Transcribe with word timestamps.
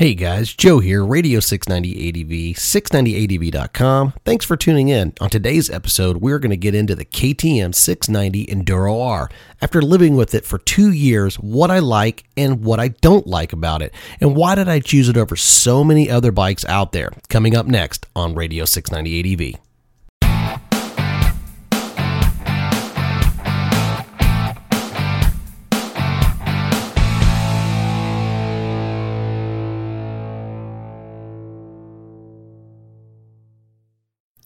Hey 0.00 0.14
guys, 0.14 0.54
Joe 0.54 0.78
here, 0.78 1.04
Radio 1.04 1.40
690 1.40 2.08
ADV, 2.08 2.56
690ADV.com. 2.56 4.14
Thanks 4.24 4.46
for 4.46 4.56
tuning 4.56 4.88
in. 4.88 5.12
On 5.20 5.28
today's 5.28 5.68
episode, 5.68 6.22
we're 6.22 6.38
going 6.38 6.48
to 6.52 6.56
get 6.56 6.74
into 6.74 6.94
the 6.94 7.04
KTM 7.04 7.74
690 7.74 8.46
Enduro 8.46 9.06
R. 9.06 9.28
After 9.60 9.82
living 9.82 10.16
with 10.16 10.34
it 10.34 10.46
for 10.46 10.56
two 10.56 10.90
years, 10.90 11.36
what 11.36 11.70
I 11.70 11.80
like 11.80 12.24
and 12.34 12.64
what 12.64 12.80
I 12.80 12.88
don't 12.88 13.26
like 13.26 13.52
about 13.52 13.82
it, 13.82 13.92
and 14.22 14.34
why 14.34 14.54
did 14.54 14.70
I 14.70 14.80
choose 14.80 15.10
it 15.10 15.18
over 15.18 15.36
so 15.36 15.84
many 15.84 16.08
other 16.08 16.32
bikes 16.32 16.64
out 16.64 16.92
there. 16.92 17.10
Coming 17.28 17.54
up 17.54 17.66
next 17.66 18.06
on 18.16 18.34
Radio 18.34 18.64
690 18.64 19.34
ADV. 19.34 19.69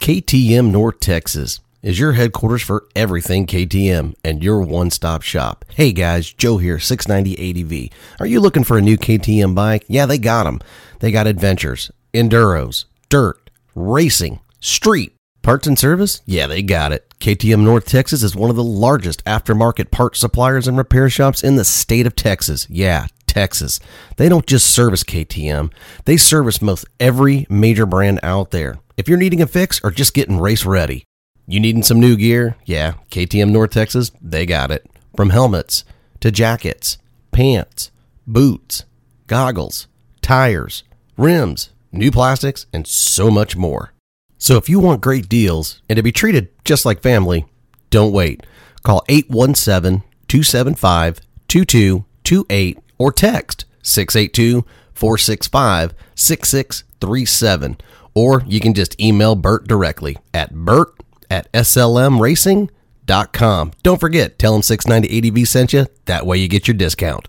KTM 0.05 0.71
North 0.71 1.01
Texas 1.01 1.61
is 1.81 1.99
your 1.99 2.13
headquarters 2.13 2.61
for 2.61 2.87
everything 2.95 3.47
KTM 3.47 4.15
and 4.23 4.45
your 4.45 4.61
one 4.61 4.91
stop 4.91 5.23
shop. 5.23 5.65
Hey 5.71 5.93
guys, 5.93 6.31
Joe 6.31 6.59
here, 6.59 6.79
690 6.79 7.89
ADV. 7.89 8.21
Are 8.21 8.27
you 8.27 8.39
looking 8.39 8.65
for 8.65 8.77
a 8.77 8.83
new 8.83 8.99
KTM 8.99 9.55
bike? 9.55 9.87
Yeah, 9.89 10.05
they 10.05 10.19
got 10.19 10.45
them. 10.45 10.61
They 11.01 11.11
got 11.11 11.27
adventures, 11.27 11.91
enduros, 12.13 12.85
dirt, 13.09 13.49
racing, 13.75 14.41
street. 14.61 15.17
Parts 15.41 15.67
and 15.67 15.79
service? 15.79 16.21
Yeah, 16.27 16.49
they 16.49 16.61
got 16.61 16.93
it. 16.93 17.09
KTM 17.19 17.61
North 17.61 17.87
Texas 17.87 18.23
is 18.23 18.37
one 18.37 18.51
of 18.51 18.57
the 18.57 18.63
largest 18.63 19.25
aftermarket 19.25 19.91
parts 19.91 20.21
suppliers 20.21 20.69
and 20.69 20.77
repair 20.77 21.09
shops 21.09 21.43
in 21.43 21.57
the 21.57 21.65
state 21.65 22.07
of 22.07 22.15
Texas. 22.15 22.67
Yeah, 22.69 23.07
Texas. 23.27 23.81
They 24.19 24.29
don't 24.29 24.47
just 24.47 24.67
service 24.67 25.03
KTM, 25.03 25.73
they 26.05 26.19
service 26.19 26.61
most 26.61 26.85
every 27.01 27.47
major 27.49 27.87
brand 27.87 28.21
out 28.23 28.51
there. 28.51 28.81
If 28.97 29.09
you're 29.09 29.19
needing 29.19 29.43
a 29.43 29.47
fix 29.49 29.81
or 29.83 29.91
just 29.91 30.15
getting 30.15 30.39
race 30.39 30.65
ready, 30.65 31.03
you 31.49 31.59
needing 31.59 31.83
some 31.83 31.99
new 31.99 32.17
gear? 32.17 32.57
Yeah, 32.65 32.95
KTM 33.11 33.51
North 33.51 33.73
Texas, 33.73 34.13
they 34.23 34.47
got 34.47 34.71
it. 34.71 34.87
From 35.17 35.31
helmets 35.31 35.85
to 36.21 36.31
jackets, 36.31 36.99
pants, 37.33 37.91
boots, 38.25 38.85
goggles, 39.27 39.89
tires, 40.23 40.85
rims, 41.17 41.71
new 41.91 42.13
plastics, 42.13 42.67
and 42.73 42.87
so 42.87 43.33
much 43.33 43.57
more. 43.57 43.93
So 44.39 44.57
if 44.57 44.69
you 44.69 44.79
want 44.79 45.01
great 45.01 45.29
deals 45.29 45.83
and 45.89 45.97
to 45.97 46.03
be 46.03 46.13
treated 46.13 46.51
just 46.65 46.87
like 46.87 47.01
family, 47.03 47.47
don't 47.91 48.13
wait. 48.13 48.47
Call 48.85 49.03
817 49.09 50.03
275 50.29 51.21
2228 51.49 52.79
or 52.99 53.11
text 53.11 53.65
682 53.83 54.65
465 54.95 55.95
6637. 56.15 57.77
Or 58.15 58.43
you 58.47 58.61
can 58.61 58.75
just 58.75 59.01
email 59.01 59.35
Bert 59.35 59.67
directly 59.67 60.17
at 60.33 60.55
bert 60.55 60.95
at 61.31 61.51
slmracing.com. 61.53 63.73
Don't 63.83 64.01
forget, 64.01 64.39
tell 64.39 64.55
him 64.55 64.63
690 64.63 65.41
ADV 65.41 65.49
sent 65.49 65.73
you. 65.73 65.87
That 66.05 66.27
way 66.27 66.39
you 66.39 66.47
get 66.49 66.69
your 66.69 66.77
discount. 66.77 67.27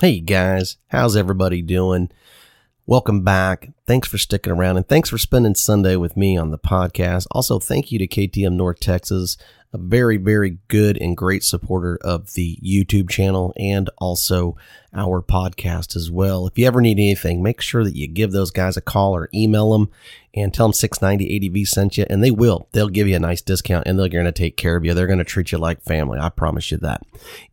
Hey 0.00 0.20
guys, 0.20 0.76
how's 0.88 1.16
everybody 1.16 1.62
doing? 1.62 2.10
Welcome 2.86 3.22
back. 3.22 3.68
Thanks 3.86 4.08
for 4.08 4.18
sticking 4.18 4.52
around 4.52 4.78
and 4.78 4.88
thanks 4.88 5.10
for 5.10 5.18
spending 5.18 5.54
Sunday 5.54 5.96
with 5.96 6.16
me 6.16 6.36
on 6.36 6.50
the 6.50 6.58
podcast. 6.58 7.26
Also, 7.30 7.58
thank 7.58 7.92
you 7.92 7.98
to 7.98 8.08
KTM 8.08 8.54
North 8.54 8.80
Texas, 8.80 9.36
a 9.72 9.78
very, 9.78 10.16
very 10.16 10.58
good 10.68 11.00
and 11.00 11.16
great 11.16 11.44
supporter 11.44 11.98
of 12.02 12.34
the 12.34 12.58
YouTube 12.62 13.08
channel 13.08 13.52
and 13.56 13.88
also 13.98 14.56
our 14.92 15.22
podcast 15.22 15.94
as 15.94 16.10
well. 16.10 16.46
If 16.46 16.58
you 16.58 16.66
ever 16.66 16.80
need 16.80 16.98
anything, 16.98 17.42
make 17.42 17.60
sure 17.60 17.84
that 17.84 17.94
you 17.94 18.08
give 18.08 18.32
those 18.32 18.50
guys 18.50 18.76
a 18.76 18.80
call 18.80 19.14
or 19.14 19.28
email 19.32 19.72
them 19.72 19.90
and 20.34 20.52
tell 20.52 20.66
them 20.66 20.72
690 20.72 21.60
ADV 21.60 21.68
sent 21.68 21.98
you, 21.98 22.06
and 22.10 22.22
they 22.22 22.30
will. 22.30 22.68
They'll 22.72 22.88
give 22.88 23.06
you 23.06 23.16
a 23.16 23.20
nice 23.20 23.40
discount 23.42 23.86
and 23.86 23.98
they're 23.98 24.08
going 24.08 24.24
to 24.24 24.32
take 24.32 24.56
care 24.56 24.76
of 24.76 24.84
you. 24.84 24.92
They're 24.92 25.06
going 25.06 25.18
to 25.18 25.24
treat 25.24 25.52
you 25.52 25.58
like 25.58 25.82
family. 25.82 26.18
I 26.18 26.30
promise 26.30 26.70
you 26.72 26.78
that. 26.78 27.02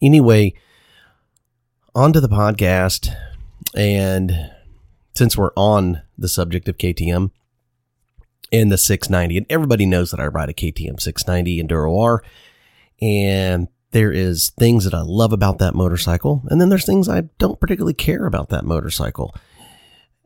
Anyway, 0.02 0.54
on 1.94 2.14
to 2.14 2.22
the 2.22 2.30
podcast. 2.30 3.16
And 3.76 4.52
since 5.14 5.38
we're 5.38 5.52
on 5.56 6.02
the 6.18 6.28
subject 6.28 6.68
of 6.68 6.78
KTM 6.78 7.32
and 8.52 8.72
the 8.72 8.78
690, 8.78 9.38
and 9.38 9.46
everybody 9.50 9.86
knows 9.86 10.12
that 10.12 10.20
I 10.20 10.28
ride 10.28 10.50
a 10.50 10.54
KTM 10.54 11.00
690 11.00 11.64
Enduro 11.64 12.02
R, 12.02 12.24
and 13.02 13.68
there 13.92 14.12
is 14.12 14.52
things 14.58 14.84
that 14.84 14.94
I 14.94 15.02
love 15.02 15.34
about 15.34 15.60
that 15.60 15.76
motorcycle, 15.76 16.44
and 16.50 16.60
then 16.60 16.70
there's 16.70 16.86
things 16.86 17.10
I 17.10 17.22
don't 17.40 17.60
particularly 17.60 17.94
care 17.94 18.26
about 18.26 18.50
that 18.50 18.66
motorcycle. 18.66 19.36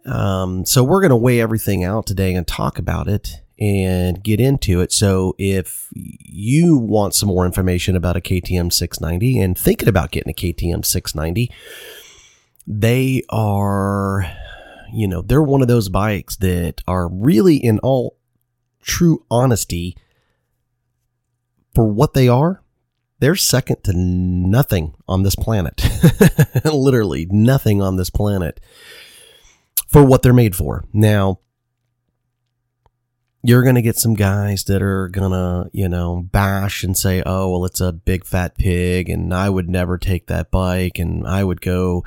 Um, 0.05 0.65
so 0.65 0.83
we're 0.83 1.01
going 1.01 1.11
to 1.11 1.15
weigh 1.15 1.39
everything 1.39 1.83
out 1.83 2.05
today 2.05 2.33
and 2.33 2.47
talk 2.47 2.79
about 2.79 3.07
it 3.07 3.41
and 3.59 4.23
get 4.23 4.39
into 4.39 4.81
it. 4.81 4.91
So 4.91 5.35
if 5.38 5.88
you 5.93 6.75
want 6.75 7.13
some 7.13 7.29
more 7.29 7.45
information 7.45 7.95
about 7.95 8.17
a 8.17 8.21
KTM 8.21 8.73
690 8.73 9.39
and 9.39 9.55
thinking 9.55 9.88
about 9.88 10.09
getting 10.09 10.31
a 10.31 10.33
KTM 10.33 10.83
690, 10.83 11.51
they 12.65 13.21
are, 13.29 14.25
you 14.94 15.07
know, 15.07 15.22
they're 15.22 15.41
one 15.41 15.62
of 15.62 15.68
those 15.68 15.90
bikes 15.90 16.35
that 16.38 16.81
are 16.88 17.07
really 17.07 17.57
in 17.57 17.79
all 17.79 18.18
true 18.81 19.25
honesty 19.29 19.96
for 21.74 21.85
what 21.85 22.13
they 22.13 22.28
are. 22.28 22.62
They're 23.19 23.35
second 23.35 23.84
to 23.84 23.94
nothing 23.94 24.96
on 25.07 25.24
this 25.24 25.35
planet. 25.35 25.84
Literally 26.66 27.28
nothing 27.30 27.81
on 27.81 27.96
this 27.96 28.09
planet 28.09 28.59
for 29.88 30.03
what 30.03 30.24
they're 30.24 30.34
made 30.34 30.56
for. 30.56 30.85
Now, 30.91 31.40
you're 33.44 33.63
going 33.63 33.75
to 33.75 33.81
get 33.81 33.97
some 33.97 34.13
guys 34.13 34.63
that 34.66 34.81
are 34.81 35.07
going 35.07 35.31
to, 35.31 35.69
you 35.74 35.90
know, 35.90 36.22
bash 36.31 36.84
and 36.84 36.96
say, 36.96 37.24
oh, 37.25 37.50
well, 37.50 37.66
it's 37.66 37.81
a 37.81 37.91
big 37.91 38.25
fat 38.25 38.57
pig 38.57 39.09
and 39.09 39.34
I 39.34 39.50
would 39.50 39.69
never 39.69 39.97
take 39.97 40.28
that 40.28 40.51
bike 40.51 41.00
and 41.00 41.28
I 41.28 41.44
would 41.44 41.62
go 41.62 42.03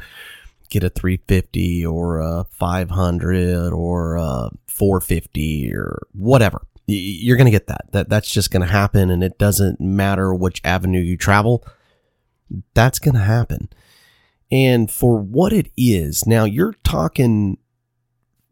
get 0.74 0.84
a 0.84 0.90
350 0.90 1.86
or 1.86 2.18
a 2.18 2.44
500 2.50 3.72
or 3.72 4.16
a 4.16 4.50
450 4.66 5.72
or 5.72 6.06
whatever. 6.12 6.66
You're 6.86 7.36
going 7.36 7.46
to 7.46 7.50
get 7.52 7.68
that. 7.68 7.86
That 7.92 8.08
that's 8.08 8.30
just 8.30 8.50
going 8.50 8.66
to 8.66 8.72
happen 8.72 9.08
and 9.08 9.22
it 9.22 9.38
doesn't 9.38 9.80
matter 9.80 10.34
which 10.34 10.60
avenue 10.64 11.00
you 11.00 11.16
travel. 11.16 11.64
That's 12.74 12.98
going 12.98 13.14
to 13.14 13.20
happen. 13.20 13.68
And 14.50 14.90
for 14.90 15.18
what 15.18 15.52
it 15.52 15.70
is, 15.76 16.26
now 16.26 16.44
you're 16.44 16.74
talking 16.84 17.58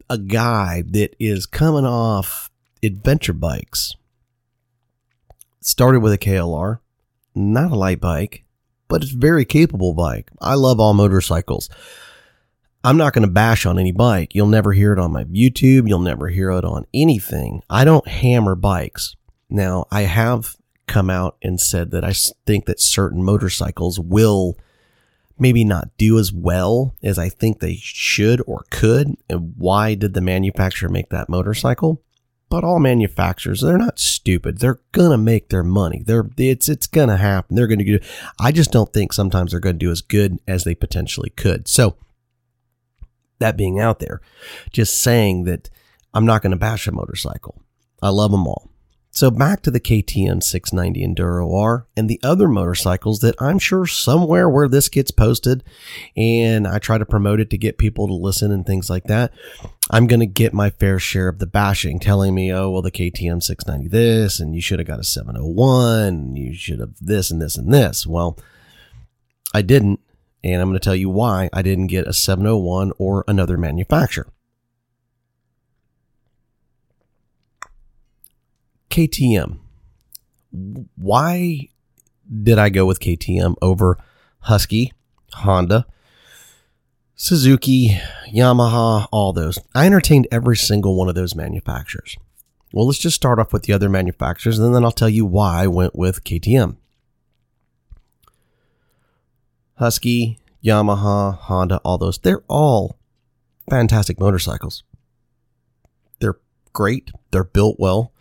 a 0.09 0.17
guy 0.17 0.83
that 0.87 1.15
is 1.19 1.45
coming 1.45 1.85
off 1.85 2.49
adventure 2.81 3.33
bikes. 3.33 3.95
Started 5.61 5.99
with 5.99 6.11
a 6.11 6.17
KLR, 6.17 6.79
not 7.35 7.71
a 7.71 7.75
light 7.75 8.01
bike, 8.01 8.43
but 8.87 9.01
it's 9.01 9.11
very 9.11 9.45
capable 9.45 9.93
bike. 9.93 10.29
I 10.41 10.55
love 10.55 10.79
all 10.79 10.93
motorcycles. 10.93 11.69
I'm 12.83 12.97
not 12.97 13.13
going 13.13 13.25
to 13.25 13.31
bash 13.31 13.65
on 13.65 13.79
any 13.79 13.93
bike. 13.93 14.35
You'll 14.35 14.47
never 14.47 14.73
hear 14.73 14.91
it 14.91 14.99
on 14.99 15.13
my 15.13 15.23
YouTube. 15.23 15.87
You'll 15.87 15.99
never 15.99 16.27
hear 16.27 16.51
it 16.51 16.65
on 16.65 16.85
anything. 16.93 17.61
I 17.69 17.85
don't 17.85 18.07
hammer 18.07 18.55
bikes. 18.55 19.15
Now, 19.49 19.85
I 19.89 20.01
have 20.01 20.57
come 20.85 21.09
out 21.09 21.37
and 21.41 21.61
said 21.61 21.91
that 21.91 22.03
I 22.03 22.13
think 22.45 22.65
that 22.65 22.81
certain 22.81 23.23
motorcycles 23.23 23.99
will 23.99 24.57
maybe 25.39 25.63
not 25.63 25.95
do 25.97 26.19
as 26.19 26.33
well 26.33 26.93
as 27.01 27.17
I 27.17 27.29
think 27.29 27.59
they 27.59 27.75
should 27.75 28.41
or 28.45 28.65
could. 28.69 29.15
And 29.29 29.53
why 29.57 29.95
did 29.95 30.13
the 30.13 30.21
manufacturer 30.21 30.89
make 30.89 31.09
that 31.09 31.29
motorcycle? 31.29 32.01
But 32.49 32.63
all 32.63 32.79
manufacturers, 32.79 33.61
they're 33.61 33.77
not 33.77 33.97
stupid. 33.97 34.59
They're 34.59 34.81
gonna 34.91 35.17
make 35.17 35.49
their 35.49 35.63
money. 35.63 36.03
They're 36.05 36.29
it's 36.37 36.69
it's 36.69 36.85
gonna 36.85 37.17
happen. 37.17 37.55
They're 37.55 37.65
gonna 37.67 37.83
do. 37.83 37.99
I 38.39 38.51
just 38.51 38.71
don't 38.71 38.93
think 38.93 39.11
sometimes 39.11 39.51
they're 39.51 39.59
gonna 39.59 39.73
do 39.73 39.89
as 39.89 40.01
good 40.01 40.37
as 40.47 40.63
they 40.63 40.75
potentially 40.75 41.31
could. 41.31 41.67
So 41.67 41.95
that 43.43 43.57
being 43.57 43.79
out 43.79 43.99
there, 43.99 44.21
just 44.71 45.01
saying 45.01 45.43
that 45.43 45.69
I'm 46.13 46.25
not 46.25 46.41
gonna 46.41 46.57
bash 46.57 46.87
a 46.87 46.91
motorcycle. 46.91 47.61
I 48.01 48.09
love 48.09 48.31
them 48.31 48.47
all. 48.47 48.73
So 49.15 49.29
back 49.29 49.61
to 49.61 49.69
the 49.69 49.79
KTM 49.79 50.41
690 50.41 51.05
Enduro 51.05 51.55
R 51.55 51.85
and 51.95 52.09
the 52.09 52.19
other 52.23 52.47
motorcycles 52.47 53.19
that 53.19 53.39
I'm 53.39 53.59
sure 53.59 53.85
somewhere 53.85 54.49
where 54.49 54.67
this 54.67 54.89
gets 54.89 55.11
posted 55.11 55.63
and 56.17 56.67
I 56.67 56.79
try 56.79 56.97
to 56.97 57.05
promote 57.05 57.39
it 57.39 57.51
to 57.51 57.57
get 57.59 57.77
people 57.77 58.07
to 58.07 58.13
listen 58.15 58.51
and 58.51 58.65
things 58.65 58.89
like 58.89 59.03
that, 59.03 59.31
I'm 59.91 60.07
going 60.07 60.21
to 60.21 60.25
get 60.25 60.51
my 60.51 60.71
fair 60.71 60.97
share 60.97 61.27
of 61.27 61.37
the 61.37 61.45
bashing 61.45 61.99
telling 61.99 62.33
me, 62.33 62.51
oh, 62.51 62.71
well, 62.71 62.81
the 62.81 62.89
KTM 62.89 63.43
690 63.43 63.87
this 63.87 64.39
and 64.39 64.55
you 64.55 64.61
should 64.61 64.79
have 64.79 64.87
got 64.87 64.99
a 64.99 65.03
701 65.03 66.07
and 66.07 66.35
you 66.35 66.55
should 66.55 66.79
have 66.79 66.95
this 66.99 67.29
and 67.29 67.39
this 67.39 67.55
and 67.55 67.71
this. 67.71 68.07
Well, 68.07 68.39
I 69.53 69.61
didn't. 69.61 69.99
And 70.43 70.61
I'm 70.61 70.69
going 70.69 70.79
to 70.79 70.83
tell 70.83 70.95
you 70.95 71.09
why 71.09 71.49
I 71.53 71.61
didn't 71.61 71.87
get 71.87 72.07
a 72.07 72.13
701 72.13 72.91
or 72.97 73.23
another 73.27 73.57
manufacturer. 73.57 74.27
KTM. 78.89 79.59
Why 80.95 81.69
did 82.43 82.59
I 82.59 82.69
go 82.69 82.85
with 82.85 82.99
KTM 82.99 83.55
over 83.61 83.97
Husky, 84.41 84.93
Honda, 85.33 85.87
Suzuki, 87.15 87.99
Yamaha, 88.31 89.07
all 89.11 89.33
those? 89.33 89.57
I 89.73 89.85
entertained 89.85 90.27
every 90.31 90.57
single 90.57 90.95
one 90.95 91.09
of 91.09 91.15
those 91.15 91.35
manufacturers. 91.35 92.17
Well, 92.73 92.85
let's 92.85 92.99
just 92.99 93.15
start 93.15 93.39
off 93.39 93.53
with 93.53 93.63
the 93.63 93.73
other 93.73 93.89
manufacturers 93.89 94.59
and 94.59 94.75
then 94.75 94.83
I'll 94.83 94.91
tell 94.91 95.09
you 95.09 95.25
why 95.25 95.63
I 95.63 95.67
went 95.67 95.95
with 95.95 96.23
KTM. 96.23 96.77
Husky, 99.75 100.39
Yamaha, 100.63 101.37
Honda, 101.37 101.79
all 101.83 101.97
those, 101.97 102.17
they're 102.19 102.43
all 102.47 102.97
fantastic 103.69 104.19
motorcycles. 104.19 104.83
They're 106.19 106.37
great. 106.71 107.11
They're 107.31 107.43
built 107.43 107.77
well. 107.79 108.11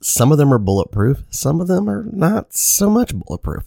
Some 0.00 0.32
of 0.32 0.38
them 0.38 0.52
are 0.52 0.58
bulletproof. 0.58 1.22
Some 1.30 1.60
of 1.60 1.68
them 1.68 1.88
are 1.88 2.04
not 2.10 2.52
so 2.54 2.90
much 2.90 3.14
bulletproof. 3.14 3.64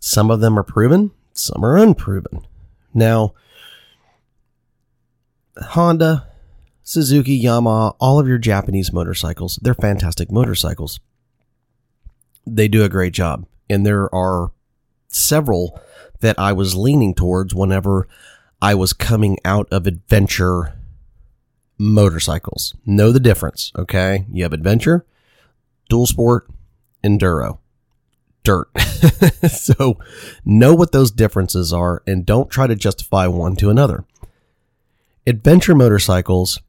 Some 0.00 0.30
of 0.30 0.40
them 0.40 0.58
are 0.58 0.62
proven. 0.62 1.10
Some 1.32 1.64
are 1.64 1.76
unproven. 1.76 2.46
Now, 2.94 3.34
Honda, 5.60 6.28
Suzuki, 6.82 7.42
Yamaha, 7.42 7.96
all 8.00 8.18
of 8.18 8.28
your 8.28 8.38
Japanese 8.38 8.92
motorcycles, 8.92 9.58
they're 9.62 9.74
fantastic 9.74 10.30
motorcycles. 10.30 11.00
They 12.46 12.68
do 12.68 12.84
a 12.84 12.88
great 12.88 13.12
job. 13.12 13.46
And 13.68 13.84
there 13.84 14.12
are 14.14 14.52
several 15.08 15.80
that 16.20 16.38
I 16.38 16.52
was 16.52 16.76
leaning 16.76 17.14
towards 17.14 17.54
whenever 17.54 18.08
I 18.60 18.74
was 18.74 18.92
coming 18.92 19.38
out 19.44 19.68
of 19.70 19.86
adventure 19.86 20.74
motorcycles. 21.78 22.74
Know 22.84 23.12
the 23.12 23.20
difference, 23.20 23.72
okay? 23.76 24.26
You 24.32 24.42
have 24.42 24.52
adventure, 24.52 25.06
dual 25.88 26.06
sport, 26.06 26.48
enduro, 27.04 27.58
dirt. 28.42 28.68
so 29.48 29.98
know 30.44 30.74
what 30.74 30.92
those 30.92 31.10
differences 31.10 31.72
are 31.72 32.02
and 32.06 32.26
don't 32.26 32.50
try 32.50 32.66
to 32.66 32.74
justify 32.74 33.26
one 33.26 33.56
to 33.56 33.70
another. 33.70 34.04
Adventure 35.26 35.74
motorcycles, 35.74 36.60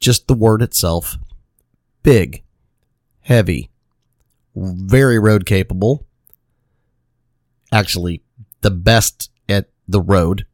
just 0.00 0.26
the 0.26 0.34
word 0.34 0.60
itself, 0.60 1.16
big, 2.02 2.42
heavy, 3.20 3.70
very 4.54 5.18
road 5.18 5.46
capable. 5.46 6.04
Actually, 7.70 8.22
the 8.62 8.70
best 8.70 9.30
at 9.48 9.68
the 9.86 10.00
road. 10.00 10.46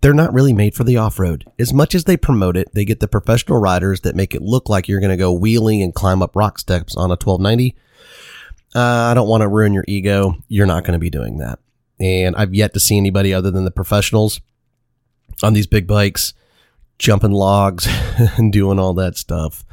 They're 0.00 0.14
not 0.14 0.32
really 0.32 0.54
made 0.54 0.74
for 0.74 0.82
the 0.84 0.96
off 0.96 1.18
road. 1.18 1.44
As 1.58 1.74
much 1.74 1.94
as 1.94 2.04
they 2.04 2.16
promote 2.16 2.56
it, 2.56 2.68
they 2.72 2.86
get 2.86 3.00
the 3.00 3.08
professional 3.08 3.58
riders 3.58 4.00
that 4.00 4.16
make 4.16 4.34
it 4.34 4.40
look 4.40 4.68
like 4.68 4.88
you're 4.88 5.00
going 5.00 5.10
to 5.10 5.16
go 5.16 5.32
wheeling 5.32 5.82
and 5.82 5.94
climb 5.94 6.22
up 6.22 6.34
rock 6.34 6.58
steps 6.58 6.96
on 6.96 7.10
a 7.10 7.20
1290. 7.20 7.76
Uh, 8.74 8.80
I 8.80 9.14
don't 9.14 9.28
want 9.28 9.42
to 9.42 9.48
ruin 9.48 9.74
your 9.74 9.84
ego. 9.86 10.36
You're 10.48 10.66
not 10.66 10.84
going 10.84 10.94
to 10.94 10.98
be 10.98 11.10
doing 11.10 11.38
that. 11.38 11.58
And 11.98 12.34
I've 12.36 12.54
yet 12.54 12.72
to 12.72 12.80
see 12.80 12.96
anybody 12.96 13.34
other 13.34 13.50
than 13.50 13.66
the 13.66 13.70
professionals 13.70 14.40
on 15.42 15.52
these 15.52 15.66
big 15.66 15.86
bikes 15.86 16.32
jumping 16.98 17.32
logs 17.32 17.86
and 18.36 18.52
doing 18.52 18.78
all 18.78 18.94
that 18.94 19.18
stuff. 19.18 19.64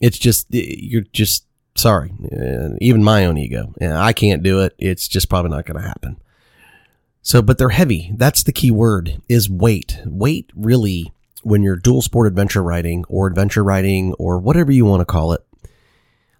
It's 0.00 0.18
just, 0.18 0.46
you're 0.50 1.04
just 1.12 1.46
sorry. 1.74 2.12
Uh, 2.32 2.76
even 2.80 3.02
my 3.02 3.24
own 3.24 3.38
ego. 3.38 3.72
I 3.80 4.12
can't 4.12 4.42
do 4.42 4.60
it. 4.60 4.74
It's 4.78 5.08
just 5.08 5.28
probably 5.28 5.50
not 5.50 5.64
going 5.64 5.80
to 5.80 5.88
happen. 5.88 6.20
So, 7.22 7.42
but 7.42 7.58
they're 7.58 7.70
heavy. 7.70 8.12
That's 8.16 8.42
the 8.42 8.52
key 8.52 8.70
word 8.70 9.20
is 9.28 9.50
weight. 9.50 9.98
Weight 10.06 10.50
really, 10.54 11.12
when 11.42 11.62
you're 11.62 11.76
dual 11.76 12.02
sport 12.02 12.26
adventure 12.26 12.62
riding 12.62 13.04
or 13.08 13.26
adventure 13.26 13.64
riding 13.64 14.14
or 14.14 14.38
whatever 14.38 14.72
you 14.72 14.84
want 14.84 15.00
to 15.00 15.04
call 15.04 15.32
it, 15.32 15.44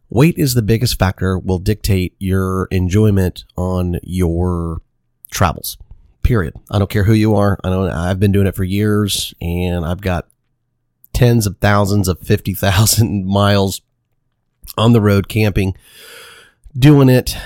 weight 0.08 0.38
is 0.38 0.54
the 0.54 0.62
biggest 0.62 0.98
factor 0.98 1.38
will 1.38 1.58
dictate 1.58 2.14
your 2.18 2.68
enjoyment 2.70 3.44
on 3.56 3.98
your 4.02 4.80
travels. 5.30 5.76
Period. 6.22 6.54
I 6.70 6.78
don't 6.78 6.90
care 6.90 7.04
who 7.04 7.14
you 7.14 7.34
are. 7.34 7.58
I 7.64 7.70
know 7.70 7.88
I've 7.88 8.20
been 8.20 8.32
doing 8.32 8.46
it 8.46 8.54
for 8.54 8.64
years 8.64 9.34
and 9.40 9.84
I've 9.84 10.00
got 10.00 10.28
tens 11.12 11.46
of 11.46 11.58
thousands 11.58 12.08
of 12.08 12.20
50,000 12.20 13.26
miles 13.30 13.80
on 14.76 14.92
the 14.92 15.00
road 15.00 15.28
camping 15.28 15.74
doing 16.78 17.08
it. 17.08 17.36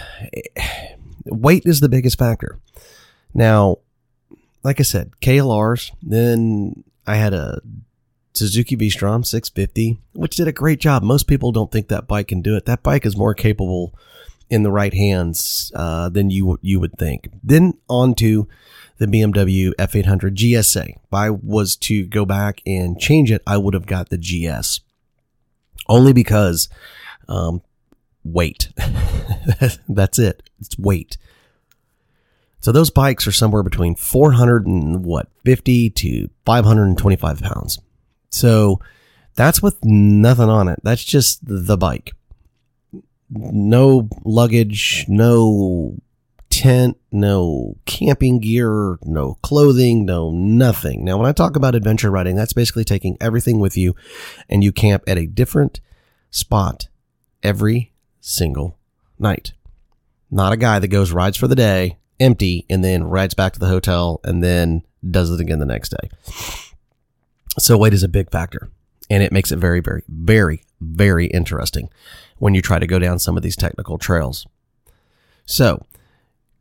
Weight 1.25 1.63
is 1.65 1.81
the 1.81 1.89
biggest 1.89 2.19
factor. 2.19 2.59
Now, 3.35 3.79
like 4.63 4.81
I 4.81 4.83
said, 4.85 5.13
KLRs, 5.21 5.91
then 6.03 6.85
I 7.07 7.17
had 7.17 7.35
a 7.35 7.61
Suzuki 8.35 8.77
V-Strom 8.77 9.25
650, 9.25 9.99
which 10.15 10.37
did 10.37 10.49
a 10.49 10.53
great 10.53 10.81
job. 10.81 11.03
Most 11.03 11.27
people 11.27 11.53
don't 11.53 11.71
think 11.71 11.89
that 11.89 12.09
bike 12.09 12.29
can 12.29 12.43
do 12.43 12.57
it. 12.57 12.67
That 12.67 12.83
bike 12.83 13.05
is 13.05 13.17
more 13.17 13.35
capable 13.35 13.95
in 14.49 14.63
the 14.63 14.71
right 14.71 14.93
hands 14.93 15.73
uh, 15.75 16.09
than 16.09 16.31
you 16.31 16.59
you 16.61 16.79
would 16.79 16.99
think. 16.99 17.29
Then 17.43 17.75
on 17.89 18.15
to 18.17 18.49
the 18.99 19.07
BMW 19.07 19.73
F800 19.79 20.37
GSA. 20.37 20.91
If 20.91 21.13
I 21.13 21.31
was 21.31 21.75
to 21.77 22.07
go 22.07 22.25
back 22.25 22.61
and 22.67 23.01
change 23.01 23.33
it, 23.33 23.43
I 23.47 23.57
would 23.57 23.75
have 23.75 23.87
got 23.87 24.11
the 24.11 24.19
GS. 24.19 24.81
Only 25.89 26.13
because 26.13 26.69
um, 27.29 27.63
weight. 28.25 28.69
That's 29.89 30.19
it. 30.19 30.49
It's 30.61 30.79
weight. 30.79 31.17
So 32.63 32.71
those 32.71 32.91
bikes 32.91 33.27
are 33.27 33.33
somewhere 33.33 33.65
between 33.65 33.97
400 33.97 34.67
and 34.67 35.05
what, 35.05 35.29
50 35.45 35.91
to 35.91 36.31
525 36.47 37.41
pounds. 37.41 37.81
So 38.31 38.81
that's 39.35 39.61
with 39.61 39.85
nothing 39.85 40.49
on 40.49 40.69
it. 40.69 40.79
That's 40.85 41.03
just 41.03 41.41
the 41.43 41.77
bike. 41.77 42.13
No 43.29 44.09
luggage, 44.25 45.05
no 45.09 45.97
tent, 46.51 46.99
no 47.11 47.79
camping 47.85 48.39
gear, 48.39 48.97
no 49.03 49.39
clothing, 49.43 50.05
no 50.05 50.31
nothing. 50.31 51.05
Now, 51.05 51.17
when 51.17 51.27
I 51.27 51.33
talk 51.33 51.57
about 51.57 51.75
adventure 51.75 52.13
riding, 52.13 52.37
that's 52.37 52.53
basically 52.53 52.85
taking 52.85 53.17
everything 53.21 53.59
with 53.59 53.77
you 53.77 53.97
and 54.49 54.63
you 54.63 54.71
camp 54.71 55.03
at 55.09 55.19
a 55.19 55.27
different 55.27 55.81
spot 56.31 56.87
every 57.43 57.93
single 58.21 58.79
night. 59.19 59.53
Not 60.31 60.53
a 60.53 60.57
guy 60.57 60.79
that 60.79 60.89
goes 60.89 61.11
rides 61.11 61.37
for 61.37 61.49
the 61.49 61.57
day, 61.57 61.99
empty 62.21 62.67
and 62.71 62.85
then 62.85 63.05
rides 63.05 63.35
back 63.35 63.53
to 63.55 63.59
the 63.59 63.69
hotel 63.69 64.21
and 64.25 64.43
then 64.43 64.83
does 65.09 65.31
it 65.31 65.41
again 65.41 65.59
the 65.59 65.67
next 65.67 65.91
day. 65.91 66.09
So 67.59 67.77
weight 67.77 67.95
is 67.95 68.03
a 68.03 68.09
big 68.09 68.31
factor 68.31 68.71
and 69.11 69.23
it 69.23 69.33
makes 69.33 69.53
it 69.53 69.59
very, 69.59 69.81
very, 69.81 70.03
very, 70.09 70.63
very 70.81 71.27
interesting 71.27 71.91
when 72.39 72.55
you 72.55 72.63
try 72.63 72.79
to 72.79 72.87
go 72.87 72.99
down 72.99 73.19
some 73.19 73.37
of 73.37 73.43
these 73.43 73.57
technical 73.57 73.99
trails. 73.99 74.47
So 75.45 75.85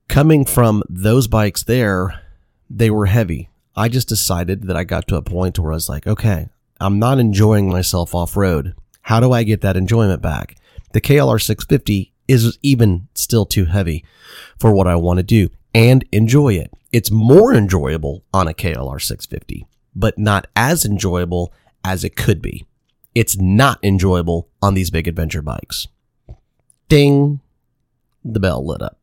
coming 0.09 0.45
from 0.45 0.83
those 0.89 1.27
bikes 1.27 1.63
there, 1.63 2.21
they 2.69 2.89
were 2.89 3.05
heavy. 3.05 3.49
I 3.75 3.87
just 3.87 4.09
decided 4.09 4.63
that 4.63 4.75
I 4.75 4.83
got 4.83 5.07
to 5.07 5.15
a 5.15 5.21
point 5.21 5.57
where 5.57 5.71
I 5.71 5.75
was 5.75 5.87
like, 5.87 6.05
okay, 6.05 6.49
I'm 6.79 6.99
not 6.99 7.19
enjoying 7.19 7.69
myself 7.69 8.13
off 8.13 8.35
road. 8.35 8.73
How 9.03 9.19
do 9.19 9.31
I 9.31 9.43
get 9.43 9.61
that 9.61 9.77
enjoyment 9.77 10.21
back? 10.21 10.57
The 10.93 11.01
KLR 11.01 11.41
650 11.41 12.10
is 12.31 12.57
even 12.61 13.07
still 13.13 13.45
too 13.45 13.65
heavy 13.65 14.03
for 14.59 14.73
what 14.73 14.87
I 14.87 14.95
want 14.95 15.17
to 15.17 15.23
do 15.23 15.49
and 15.73 16.05
enjoy 16.11 16.53
it. 16.53 16.71
It's 16.91 17.11
more 17.11 17.53
enjoyable 17.53 18.23
on 18.33 18.47
a 18.47 18.53
KLR 18.53 19.01
650, 19.01 19.65
but 19.95 20.17
not 20.17 20.47
as 20.55 20.85
enjoyable 20.85 21.53
as 21.83 22.03
it 22.03 22.15
could 22.15 22.41
be. 22.41 22.65
It's 23.13 23.37
not 23.37 23.79
enjoyable 23.83 24.47
on 24.61 24.73
these 24.73 24.89
big 24.89 25.07
adventure 25.07 25.41
bikes. 25.41 25.87
Ding. 26.87 27.41
The 28.23 28.39
bell 28.39 28.65
lit 28.65 28.81
up. 28.81 28.97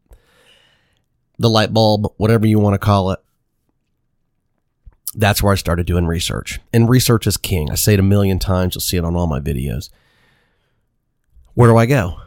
The 1.38 1.50
light 1.50 1.72
bulb, 1.72 2.12
whatever 2.16 2.46
you 2.46 2.58
want 2.58 2.74
to 2.74 2.78
call 2.78 3.10
it. 3.10 3.20
That's 5.14 5.42
where 5.42 5.52
I 5.52 5.56
started 5.56 5.86
doing 5.86 6.06
research. 6.06 6.60
And 6.72 6.88
research 6.88 7.26
is 7.26 7.36
king. 7.36 7.70
I 7.70 7.74
say 7.74 7.94
it 7.94 8.00
a 8.00 8.02
million 8.04 8.38
times. 8.38 8.74
You'll 8.74 8.82
see 8.82 8.96
it 8.96 9.04
on 9.04 9.16
all 9.16 9.26
my 9.26 9.40
videos. 9.40 9.90
Where 11.54 11.70
do 11.70 11.76
I 11.76 11.86
go? 11.86 12.20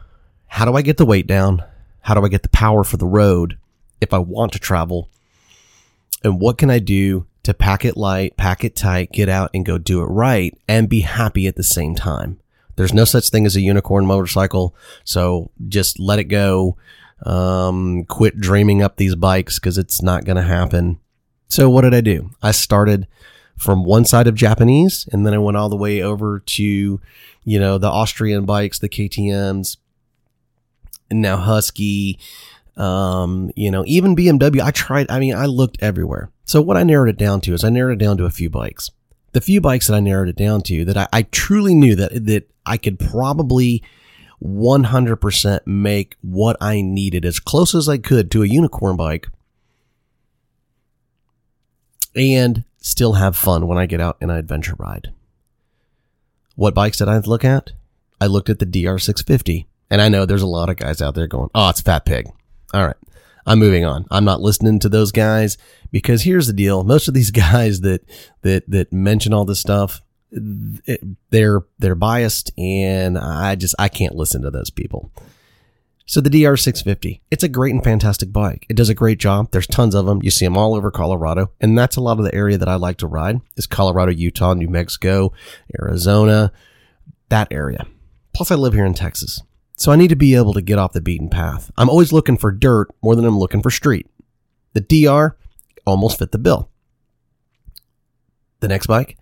How 0.52 0.66
do 0.66 0.76
I 0.76 0.82
get 0.82 0.98
the 0.98 1.06
weight 1.06 1.26
down? 1.26 1.64
How 2.02 2.12
do 2.12 2.22
I 2.22 2.28
get 2.28 2.42
the 2.42 2.50
power 2.50 2.84
for 2.84 2.98
the 2.98 3.06
road 3.06 3.56
if 4.02 4.12
I 4.12 4.18
want 4.18 4.52
to 4.52 4.58
travel? 4.58 5.08
And 6.22 6.38
what 6.38 6.58
can 6.58 6.68
I 6.68 6.78
do 6.78 7.24
to 7.44 7.54
pack 7.54 7.86
it 7.86 7.96
light, 7.96 8.36
pack 8.36 8.62
it 8.62 8.76
tight, 8.76 9.12
get 9.12 9.30
out 9.30 9.48
and 9.54 9.64
go 9.64 9.78
do 9.78 10.02
it 10.02 10.06
right 10.08 10.54
and 10.68 10.90
be 10.90 11.00
happy 11.00 11.46
at 11.46 11.56
the 11.56 11.62
same 11.62 11.94
time? 11.94 12.38
There's 12.76 12.92
no 12.92 13.06
such 13.06 13.30
thing 13.30 13.46
as 13.46 13.56
a 13.56 13.62
unicorn 13.62 14.04
motorcycle. 14.04 14.74
So 15.04 15.50
just 15.68 15.98
let 15.98 16.18
it 16.18 16.24
go. 16.24 16.76
Um, 17.24 18.04
quit 18.04 18.38
dreaming 18.38 18.82
up 18.82 18.96
these 18.96 19.14
bikes 19.14 19.58
because 19.58 19.78
it's 19.78 20.02
not 20.02 20.26
going 20.26 20.36
to 20.36 20.42
happen. 20.42 21.00
So 21.48 21.70
what 21.70 21.80
did 21.80 21.94
I 21.94 22.02
do? 22.02 22.30
I 22.42 22.50
started 22.50 23.06
from 23.56 23.84
one 23.84 24.04
side 24.04 24.26
of 24.26 24.34
Japanese 24.34 25.08
and 25.12 25.26
then 25.26 25.32
I 25.32 25.38
went 25.38 25.56
all 25.56 25.70
the 25.70 25.76
way 25.76 26.02
over 26.02 26.40
to, 26.40 27.00
you 27.42 27.58
know, 27.58 27.78
the 27.78 27.88
Austrian 27.88 28.44
bikes, 28.44 28.80
the 28.80 28.88
KTMs, 28.90 29.78
now 31.20 31.36
Husky, 31.36 32.18
um, 32.76 33.50
you 33.56 33.70
know, 33.70 33.84
even 33.86 34.16
BMW. 34.16 34.60
I 34.60 34.70
tried, 34.70 35.10
I 35.10 35.18
mean, 35.18 35.34
I 35.34 35.46
looked 35.46 35.82
everywhere. 35.82 36.30
So 36.44 36.60
what 36.62 36.76
I 36.76 36.82
narrowed 36.82 37.08
it 37.08 37.18
down 37.18 37.40
to 37.42 37.54
is 37.54 37.64
I 37.64 37.70
narrowed 37.70 38.00
it 38.00 38.04
down 38.04 38.16
to 38.18 38.24
a 38.24 38.30
few 38.30 38.50
bikes. 38.50 38.90
The 39.32 39.40
few 39.40 39.60
bikes 39.60 39.86
that 39.86 39.94
I 39.94 40.00
narrowed 40.00 40.28
it 40.28 40.36
down 40.36 40.62
to 40.62 40.84
that 40.84 40.96
I, 40.96 41.08
I 41.12 41.22
truly 41.22 41.74
knew 41.74 41.94
that, 41.96 42.26
that 42.26 42.50
I 42.66 42.76
could 42.76 42.98
probably 42.98 43.82
100% 44.42 45.60
make 45.66 46.16
what 46.20 46.56
I 46.60 46.80
needed 46.80 47.24
as 47.24 47.40
close 47.40 47.74
as 47.74 47.88
I 47.88 47.98
could 47.98 48.30
to 48.32 48.42
a 48.42 48.46
unicorn 48.46 48.96
bike 48.96 49.28
and 52.14 52.64
still 52.78 53.14
have 53.14 53.36
fun 53.36 53.66
when 53.66 53.78
I 53.78 53.86
get 53.86 54.00
out 54.00 54.16
and 54.20 54.30
I 54.30 54.38
adventure 54.38 54.74
ride. 54.78 55.12
What 56.56 56.74
bikes 56.74 56.98
did 56.98 57.08
I 57.08 57.18
look 57.18 57.44
at? 57.44 57.72
I 58.20 58.26
looked 58.26 58.50
at 58.50 58.58
the 58.58 58.66
DR650. 58.66 59.66
And 59.92 60.00
I 60.00 60.08
know 60.08 60.24
there's 60.24 60.40
a 60.40 60.46
lot 60.46 60.70
of 60.70 60.76
guys 60.76 61.02
out 61.02 61.14
there 61.14 61.26
going, 61.26 61.50
oh, 61.54 61.68
it's 61.68 61.82
Fat 61.82 62.06
Pig. 62.06 62.26
All 62.72 62.86
right. 62.86 62.96
I'm 63.44 63.58
moving 63.58 63.84
on. 63.84 64.06
I'm 64.10 64.24
not 64.24 64.40
listening 64.40 64.78
to 64.78 64.88
those 64.88 65.12
guys 65.12 65.58
because 65.90 66.22
here's 66.22 66.46
the 66.46 66.54
deal. 66.54 66.82
Most 66.82 67.08
of 67.08 67.14
these 67.14 67.30
guys 67.50 67.82
that, 67.82 68.00
that, 68.40 68.64
that 68.70 68.90
mention 68.90 69.34
all 69.34 69.44
this 69.44 69.60
stuff, 69.60 70.00
they're, 70.30 71.60
they're 71.78 71.94
biased 71.94 72.52
and 72.56 73.18
I 73.18 73.54
just, 73.54 73.74
I 73.78 73.88
can't 73.88 74.14
listen 74.14 74.40
to 74.40 74.50
those 74.50 74.70
people. 74.70 75.12
So 76.06 76.22
the 76.22 76.30
DR650, 76.30 77.20
it's 77.30 77.44
a 77.44 77.48
great 77.48 77.74
and 77.74 77.84
fantastic 77.84 78.32
bike. 78.32 78.64
It 78.70 78.76
does 78.76 78.88
a 78.88 78.94
great 78.94 79.18
job. 79.18 79.50
There's 79.50 79.66
tons 79.66 79.94
of 79.94 80.06
them. 80.06 80.22
You 80.22 80.30
see 80.30 80.46
them 80.46 80.56
all 80.56 80.74
over 80.74 80.90
Colorado. 80.90 81.50
And 81.60 81.76
that's 81.76 81.96
a 81.96 82.00
lot 82.00 82.18
of 82.18 82.24
the 82.24 82.34
area 82.34 82.56
that 82.56 82.68
I 82.68 82.76
like 82.76 82.96
to 82.98 83.06
ride 83.06 83.42
is 83.58 83.66
Colorado, 83.66 84.12
Utah, 84.12 84.54
New 84.54 84.68
Mexico, 84.68 85.34
Arizona, 85.78 86.50
that 87.28 87.48
area. 87.50 87.86
Plus 88.32 88.50
I 88.50 88.54
live 88.54 88.72
here 88.72 88.86
in 88.86 88.94
Texas. 88.94 89.42
So 89.76 89.90
I 89.90 89.96
need 89.96 90.08
to 90.08 90.16
be 90.16 90.34
able 90.34 90.52
to 90.52 90.62
get 90.62 90.78
off 90.78 90.92
the 90.92 91.00
beaten 91.00 91.28
path. 91.28 91.70
I'm 91.76 91.90
always 91.90 92.12
looking 92.12 92.36
for 92.36 92.52
dirt 92.52 92.88
more 93.02 93.16
than 93.16 93.24
I'm 93.24 93.38
looking 93.38 93.62
for 93.62 93.70
street. 93.70 94.06
The 94.74 94.80
DR 94.80 95.36
almost 95.86 96.18
fit 96.18 96.32
the 96.32 96.38
bill. 96.38 96.70
The 98.60 98.68
next 98.68 98.86
bike, 98.86 99.18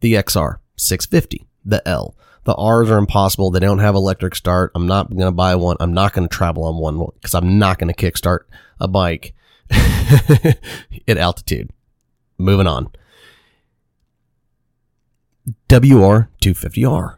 the 0.00 0.14
XR 0.14 0.58
650, 0.76 1.46
the 1.64 1.86
L. 1.86 2.16
The 2.44 2.54
R's 2.54 2.90
are 2.90 2.96
impossible. 2.96 3.50
They 3.50 3.60
don't 3.60 3.80
have 3.80 3.94
electric 3.94 4.34
start. 4.34 4.72
I'm 4.74 4.86
not 4.86 5.10
going 5.10 5.20
to 5.20 5.32
buy 5.32 5.54
one. 5.56 5.76
I'm 5.80 5.92
not 5.92 6.14
going 6.14 6.26
to 6.26 6.34
travel 6.34 6.64
on 6.64 6.78
one 6.78 6.98
because 7.14 7.34
I'm 7.34 7.58
not 7.58 7.78
going 7.78 7.92
to 7.92 8.10
kickstart 8.10 8.44
a 8.80 8.88
bike 8.88 9.34
at 9.70 11.18
altitude. 11.18 11.70
Moving 12.38 12.66
on. 12.66 12.88
WR 15.68 16.30
250R. 16.42 17.17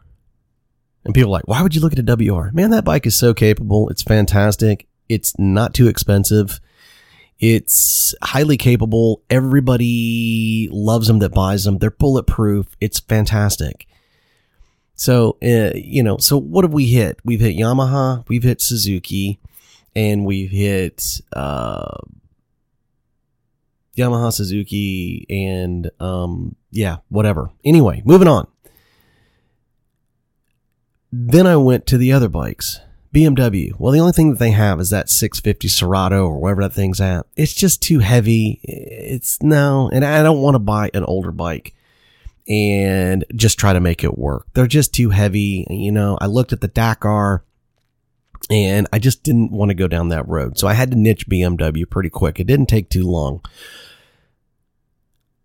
And 1.03 1.13
people 1.13 1.29
are 1.29 1.37
like, 1.39 1.47
why 1.47 1.61
would 1.61 1.73
you 1.73 1.81
look 1.81 1.93
at 1.93 1.99
a 1.99 2.15
WR? 2.15 2.51
Man, 2.51 2.71
that 2.71 2.85
bike 2.85 3.05
is 3.05 3.15
so 3.15 3.33
capable. 3.33 3.89
It's 3.89 4.03
fantastic. 4.03 4.87
It's 5.09 5.37
not 5.39 5.73
too 5.73 5.87
expensive. 5.87 6.59
It's 7.39 8.13
highly 8.21 8.55
capable. 8.55 9.23
Everybody 9.29 10.69
loves 10.71 11.07
them 11.07 11.19
that 11.19 11.33
buys 11.33 11.63
them. 11.63 11.79
They're 11.79 11.89
bulletproof. 11.89 12.67
It's 12.79 12.99
fantastic. 12.99 13.87
So, 14.93 15.37
uh, 15.41 15.71
you 15.73 16.03
know, 16.03 16.17
so 16.17 16.37
what 16.37 16.63
have 16.63 16.73
we 16.73 16.85
hit? 16.85 17.17
We've 17.25 17.39
hit 17.39 17.57
Yamaha, 17.57 18.23
we've 18.27 18.43
hit 18.43 18.61
Suzuki, 18.61 19.39
and 19.95 20.25
we've 20.25 20.51
hit 20.51 21.19
uh, 21.33 21.97
Yamaha, 23.97 24.31
Suzuki, 24.31 25.25
and 25.27 25.89
um, 25.99 26.55
yeah, 26.69 26.97
whatever. 27.09 27.49
Anyway, 27.65 28.03
moving 28.05 28.27
on. 28.27 28.47
Then 31.11 31.45
I 31.45 31.57
went 31.57 31.85
to 31.87 31.97
the 31.97 32.11
other 32.11 32.29
bikes. 32.29 32.79
BMW. 33.13 33.73
Well, 33.77 33.91
the 33.91 33.99
only 33.99 34.13
thing 34.13 34.29
that 34.29 34.39
they 34.39 34.51
have 34.51 34.79
is 34.79 34.89
that 34.91 35.09
650 35.09 35.67
Sertão 35.67 36.27
or 36.27 36.39
wherever 36.39 36.61
that 36.61 36.73
thing's 36.73 37.01
at. 37.01 37.25
It's 37.35 37.53
just 37.53 37.81
too 37.81 37.99
heavy. 37.99 38.61
It's 38.63 39.41
no, 39.41 39.89
and 39.91 40.05
I 40.05 40.23
don't 40.23 40.41
want 40.41 40.55
to 40.55 40.59
buy 40.59 40.89
an 40.93 41.03
older 41.03 41.31
bike 41.31 41.75
and 42.47 43.25
just 43.35 43.59
try 43.59 43.73
to 43.73 43.81
make 43.81 44.03
it 44.03 44.17
work. 44.17 44.47
They're 44.53 44.65
just 44.67 44.93
too 44.93 45.09
heavy. 45.09 45.67
You 45.69 45.91
know, 45.91 46.17
I 46.21 46.27
looked 46.27 46.53
at 46.53 46.61
the 46.61 46.69
Dakar 46.69 47.43
and 48.49 48.87
I 48.93 48.99
just 48.99 49.23
didn't 49.23 49.51
want 49.51 49.69
to 49.69 49.75
go 49.75 49.87
down 49.87 50.09
that 50.09 50.27
road. 50.27 50.57
So 50.57 50.67
I 50.67 50.73
had 50.73 50.91
to 50.91 50.97
niche 50.97 51.27
BMW 51.27 51.89
pretty 51.89 52.09
quick. 52.09 52.39
It 52.39 52.47
didn't 52.47 52.67
take 52.67 52.89
too 52.89 53.07
long. 53.07 53.41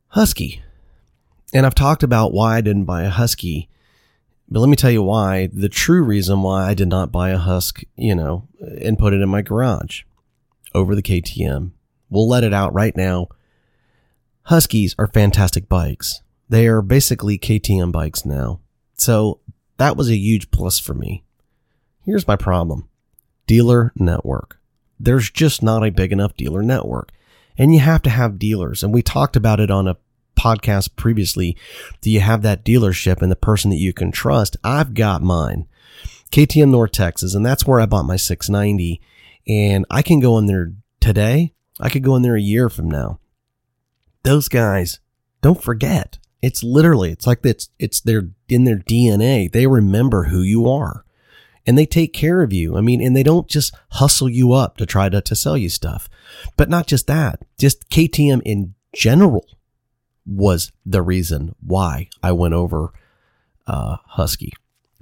Husky. 0.09 0.63
And 1.53 1.67
I've 1.67 1.75
talked 1.75 2.05
about 2.05 2.33
why 2.33 2.57
I 2.57 2.61
didn't 2.61 2.85
buy 2.85 3.03
a 3.03 3.11
Husky 3.11 3.69
but 4.49 4.61
let 4.61 4.69
me 4.69 4.76
tell 4.76 4.91
you 4.91 5.03
why. 5.03 5.49
The 5.53 5.69
true 5.69 6.03
reason 6.03 6.43
why 6.43 6.69
I 6.69 6.75
did 6.75 6.88
not 6.88 7.12
buy 7.12 7.31
a 7.31 7.38
Husk, 7.38 7.83
you 7.97 8.15
know, 8.15 8.49
and 8.61 8.99
put 8.99 9.12
it 9.12 9.21
in 9.21 9.29
my 9.29 9.43
garage 9.43 10.03
over 10.75 10.95
the 10.95 11.03
KTM. 11.03 11.73
We'll 12.11 12.29
let 12.29 12.45
it 12.45 12.55
out 12.55 12.73
right 12.73 12.97
now. 12.97 13.29
Huskies 14.43 14.95
are 14.99 15.09
fantastic 15.09 15.69
bikes. 15.69 16.21
They 16.49 16.69
are 16.69 16.83
basically 16.83 17.38
KTM 17.38 17.91
bikes 17.91 18.25
now. 18.25 18.61
So 18.95 19.41
that 19.79 19.97
was 19.97 20.09
a 20.09 20.17
huge 20.17 20.50
plus 20.53 20.79
for 20.79 20.95
me. 20.95 21.25
Here's 22.05 22.29
my 22.29 22.37
problem. 22.37 22.88
Dealer 23.49 23.93
network. 23.97 24.61
There's 25.00 25.31
just 25.31 25.62
not 25.62 25.85
a 25.85 25.91
big 25.91 26.12
enough 26.12 26.37
dealer 26.37 26.62
network. 26.62 27.11
And 27.59 27.75
you 27.75 27.81
have 27.81 28.03
to 28.03 28.11
have 28.11 28.38
dealers. 28.38 28.85
And 28.85 28.95
we 28.95 29.03
talked 29.03 29.35
about 29.35 29.61
it 29.61 29.71
on 29.71 29.88
a 29.88 29.97
podcast 30.37 30.97
previously, 30.97 31.57
do 32.00 32.11
you 32.11 32.21
have 32.21 32.43
that 32.43 32.64
dealership 32.64 33.23
and 33.23 33.31
the 33.31 33.37
person 33.37 33.71
that 33.71 33.76
you 33.76 33.93
can 33.93 34.12
trust? 34.12 34.57
I've 34.62 34.95
got 34.95 35.23
mine. 35.23 35.66
KTM 36.31 36.71
North 36.71 36.93
Texas, 36.93 37.35
and 37.35 37.45
that's 37.45 37.66
where 37.66 37.81
I 37.81 37.87
bought 37.87 38.05
my 38.05 38.16
690. 38.16 39.00
And 39.49 39.87
I 39.90 40.02
can 40.02 40.21
go 40.21 40.38
in 40.38 40.47
there 40.47 40.73
today. 41.00 41.52
I 41.81 41.88
could 41.88 42.02
go 42.02 42.16
in 42.16 42.23
there 42.23 42.37
a 42.37 42.40
year 42.40 42.69
from 42.69 42.90
now. 42.90 43.21
Those 44.23 44.49
guys, 44.49 45.00
don't 45.40 45.62
forget. 45.62 46.19
It's 46.43 46.62
literally, 46.62 47.11
it's 47.11 47.26
like 47.26 47.45
it's, 47.45 47.71
it's 47.78 48.00
their, 48.00 48.28
in 48.49 48.64
their 48.64 48.78
DNA. 48.78 49.50
They 49.50 49.66
remember 49.66 50.25
who 50.25 50.43
you 50.43 50.69
are 50.69 51.05
and 51.66 51.76
they 51.76 51.87
take 51.87 52.12
care 52.12 52.43
of 52.43 52.52
you. 52.52 52.76
I 52.76 52.81
mean, 52.81 53.02
and 53.02 53.16
they 53.16 53.23
don't 53.23 53.49
just 53.49 53.75
hustle 53.93 54.28
you 54.28 54.52
up 54.52 54.76
to 54.76 54.87
try 54.87 55.09
to, 55.09 55.21
to 55.21 55.35
sell 55.35 55.57
you 55.57 55.69
stuff, 55.69 56.09
but 56.57 56.71
not 56.71 56.87
just 56.87 57.07
that, 57.09 57.43
just 57.59 57.88
KTM 57.90 58.40
in 58.45 58.75
general 58.95 59.47
was 60.26 60.73
the 60.85 61.02
reason 61.02 61.54
why 61.61 62.09
I 62.23 62.33
went 62.33 62.54
over 62.54 62.92
uh, 63.66 63.97
Husky 64.06 64.52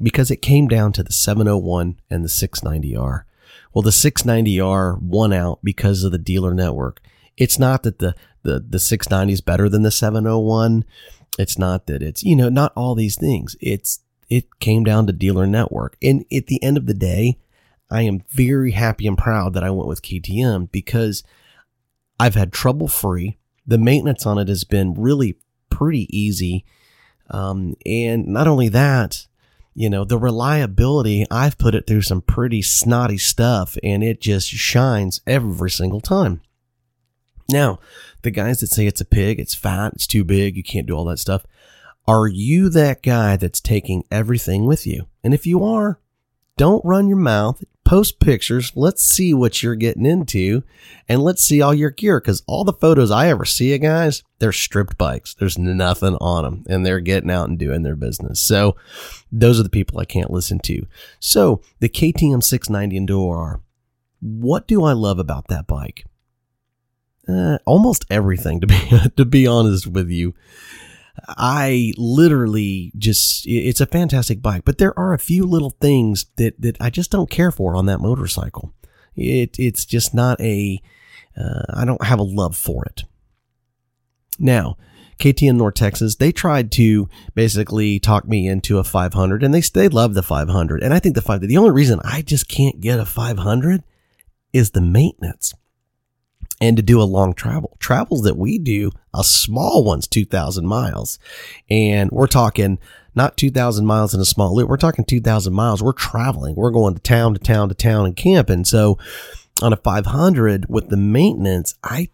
because 0.02 0.30
it 0.30 0.42
came 0.42 0.68
down 0.68 0.92
to 0.92 1.02
the 1.02 1.12
701 1.12 2.00
and 2.10 2.24
the 2.24 2.28
690R. 2.28 3.24
Well, 3.72 3.82
the 3.82 3.90
690R 3.90 5.00
won 5.00 5.32
out 5.32 5.60
because 5.62 6.04
of 6.04 6.12
the 6.12 6.18
dealer 6.18 6.54
network. 6.54 7.00
It's 7.36 7.58
not 7.58 7.82
that 7.84 7.98
the, 7.98 8.14
the, 8.42 8.60
the 8.60 8.78
690 8.78 9.32
is 9.32 9.40
better 9.40 9.68
than 9.68 9.82
the 9.82 9.90
701. 9.90 10.84
It's 11.38 11.58
not 11.58 11.86
that 11.86 12.02
it's, 12.02 12.22
you 12.22 12.36
know, 12.36 12.48
not 12.48 12.72
all 12.76 12.94
these 12.94 13.16
things. 13.16 13.56
It's, 13.60 14.00
it 14.28 14.58
came 14.60 14.84
down 14.84 15.06
to 15.06 15.12
dealer 15.12 15.46
network. 15.46 15.96
And 16.02 16.24
at 16.32 16.46
the 16.46 16.62
end 16.62 16.76
of 16.76 16.86
the 16.86 16.94
day, 16.94 17.38
I 17.90 18.02
am 18.02 18.22
very 18.30 18.72
happy 18.72 19.06
and 19.06 19.18
proud 19.18 19.54
that 19.54 19.64
I 19.64 19.70
went 19.70 19.88
with 19.88 20.02
KTM 20.02 20.70
because 20.70 21.22
I've 22.18 22.34
had 22.34 22.52
trouble 22.52 22.88
free 22.88 23.38
the 23.66 23.78
maintenance 23.78 24.26
on 24.26 24.38
it 24.38 24.48
has 24.48 24.64
been 24.64 24.94
really 24.94 25.38
pretty 25.70 26.06
easy. 26.16 26.64
Um, 27.30 27.74
and 27.86 28.26
not 28.26 28.46
only 28.46 28.68
that, 28.68 29.26
you 29.74 29.90
know, 29.90 30.04
the 30.04 30.18
reliability, 30.18 31.26
I've 31.30 31.58
put 31.58 31.74
it 31.74 31.86
through 31.86 32.02
some 32.02 32.20
pretty 32.20 32.62
snotty 32.62 33.18
stuff 33.18 33.76
and 33.82 34.04
it 34.04 34.20
just 34.20 34.48
shines 34.48 35.20
every 35.26 35.70
single 35.70 36.00
time. 36.00 36.40
Now, 37.48 37.80
the 38.22 38.30
guys 38.30 38.60
that 38.60 38.68
say 38.68 38.86
it's 38.86 39.00
a 39.00 39.06
pig, 39.06 39.38
it's 39.40 39.54
fat, 39.54 39.94
it's 39.94 40.06
too 40.06 40.24
big, 40.24 40.56
you 40.56 40.62
can't 40.62 40.86
do 40.86 40.94
all 40.94 41.04
that 41.06 41.18
stuff. 41.18 41.44
Are 42.06 42.26
you 42.26 42.68
that 42.70 43.02
guy 43.02 43.36
that's 43.36 43.60
taking 43.60 44.04
everything 44.10 44.64
with 44.64 44.86
you? 44.86 45.08
And 45.22 45.34
if 45.34 45.46
you 45.46 45.64
are, 45.64 45.98
don't 46.56 46.84
run 46.84 47.08
your 47.08 47.18
mouth 47.18 47.62
post 47.84 48.18
pictures. 48.18 48.72
Let's 48.74 49.04
see 49.04 49.34
what 49.34 49.62
you're 49.62 49.74
getting 49.74 50.06
into 50.06 50.62
and 51.08 51.22
let's 51.22 51.44
see 51.44 51.60
all 51.60 51.74
your 51.74 51.90
gear. 51.90 52.20
Cause 52.20 52.42
all 52.46 52.64
the 52.64 52.72
photos 52.72 53.10
I 53.10 53.28
ever 53.28 53.44
see 53.44 53.74
of 53.74 53.82
guys, 53.82 54.22
they're 54.38 54.52
stripped 54.52 54.98
bikes. 54.98 55.34
There's 55.34 55.58
nothing 55.58 56.16
on 56.20 56.44
them 56.44 56.64
and 56.68 56.84
they're 56.84 57.00
getting 57.00 57.30
out 57.30 57.48
and 57.48 57.58
doing 57.58 57.82
their 57.82 57.96
business. 57.96 58.40
So 58.40 58.76
those 59.30 59.60
are 59.60 59.64
the 59.64 59.68
people 59.68 59.98
I 59.98 60.04
can't 60.04 60.30
listen 60.30 60.58
to. 60.60 60.86
So 61.20 61.62
the 61.80 61.88
KTM 61.88 62.42
690 62.42 63.00
Enduro 63.00 63.36
R, 63.36 63.60
what 64.20 64.66
do 64.66 64.84
I 64.84 64.92
love 64.92 65.18
about 65.18 65.48
that 65.48 65.66
bike? 65.66 66.04
Uh, 67.28 67.58
almost 67.64 68.04
everything 68.10 68.60
to 68.60 68.66
be, 68.66 68.78
to 69.16 69.24
be 69.24 69.46
honest 69.46 69.86
with 69.86 70.10
you. 70.10 70.34
I 71.28 71.92
literally 71.96 72.92
just, 72.96 73.46
it's 73.46 73.80
a 73.80 73.86
fantastic 73.86 74.42
bike, 74.42 74.64
but 74.64 74.78
there 74.78 74.98
are 74.98 75.12
a 75.12 75.18
few 75.18 75.46
little 75.46 75.70
things 75.70 76.26
that, 76.36 76.60
that 76.60 76.76
I 76.80 76.90
just 76.90 77.10
don't 77.10 77.30
care 77.30 77.50
for 77.50 77.74
on 77.74 77.86
that 77.86 78.00
motorcycle. 78.00 78.74
It, 79.16 79.58
it's 79.58 79.84
just 79.84 80.14
not 80.14 80.40
a, 80.40 80.80
uh, 81.36 81.62
I 81.74 81.84
don't 81.84 82.04
have 82.04 82.18
a 82.18 82.24
love 82.24 82.56
for 82.56 82.84
it. 82.84 83.04
Now, 84.38 84.76
KTM 85.18 85.56
North 85.56 85.74
Texas, 85.74 86.16
they 86.16 86.32
tried 86.32 86.72
to 86.72 87.08
basically 87.34 87.98
talk 88.00 88.26
me 88.26 88.48
into 88.48 88.78
a 88.78 88.84
500 88.84 89.42
and 89.42 89.54
they, 89.54 89.60
they 89.60 89.88
love 89.88 90.14
the 90.14 90.22
500. 90.22 90.82
And 90.82 90.92
I 90.92 90.98
think 90.98 91.14
the 91.14 91.22
five, 91.22 91.40
the 91.40 91.56
only 91.56 91.70
reason 91.70 92.00
I 92.04 92.22
just 92.22 92.48
can't 92.48 92.80
get 92.80 92.98
a 92.98 93.06
500 93.06 93.84
is 94.52 94.70
the 94.70 94.80
maintenance 94.80 95.54
and 96.60 96.76
to 96.76 96.82
do 96.82 97.00
a 97.00 97.04
long 97.04 97.34
travel. 97.34 97.76
Travels 97.78 98.22
that 98.22 98.36
we 98.36 98.58
do, 98.58 98.90
a 99.12 99.24
small 99.24 99.84
one's 99.84 100.06
2,000 100.06 100.66
miles. 100.66 101.18
And 101.68 102.10
we're 102.10 102.26
talking 102.26 102.78
not 103.14 103.36
2,000 103.36 103.86
miles 103.86 104.14
in 104.14 104.20
a 104.20 104.24
small 104.24 104.54
loop. 104.54 104.68
We're 104.68 104.76
talking 104.76 105.04
2,000 105.04 105.52
miles. 105.52 105.82
We're 105.82 105.92
traveling. 105.92 106.54
We're 106.56 106.70
going 106.70 106.94
to 106.94 107.00
town 107.00 107.34
to 107.34 107.40
town 107.40 107.68
to 107.68 107.74
town 107.74 108.06
and 108.06 108.16
camping. 108.16 108.64
So 108.64 108.98
on 109.62 109.72
a 109.72 109.76
500 109.76 110.66
with 110.68 110.88
the 110.88 110.96
maintenance, 110.96 111.74
I 111.82 112.08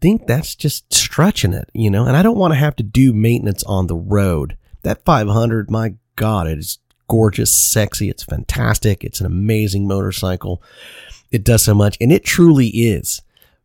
think 0.00 0.26
that's 0.26 0.54
just 0.54 0.92
stretching 0.92 1.52
it, 1.52 1.70
you 1.72 1.90
know, 1.90 2.06
and 2.06 2.16
I 2.16 2.22
don't 2.22 2.38
want 2.38 2.52
to 2.52 2.58
have 2.58 2.76
to 2.76 2.82
do 2.82 3.12
maintenance 3.12 3.62
on 3.64 3.86
the 3.86 3.96
road. 3.96 4.56
That 4.82 5.04
500, 5.04 5.70
my 5.70 5.94
God, 6.16 6.48
it 6.48 6.58
is 6.58 6.78
gorgeous, 7.08 7.56
sexy. 7.56 8.08
It's 8.08 8.24
fantastic. 8.24 9.04
It's 9.04 9.20
an 9.20 9.26
amazing 9.26 9.86
motorcycle. 9.86 10.62
It 11.30 11.44
does 11.44 11.62
so 11.62 11.74
much 11.74 11.96
and 12.00 12.12
it 12.12 12.24
truly 12.24 12.68
is 12.68 13.22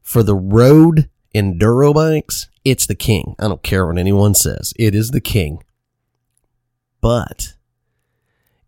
for 0.08 0.24
the 0.24 0.36
road 0.36 1.10
enduro 1.36 1.94
bikes. 1.94 2.48
It's 2.64 2.88
the 2.88 2.96
king. 2.96 3.36
I 3.40 3.50
don't 3.50 3.62
care 3.62 3.86
what 3.86 3.98
anyone 3.98 4.34
says. 4.36 4.74
It 4.80 4.96
is 4.96 5.12
the 5.12 5.20
king. 5.20 5.62
But 7.02 7.56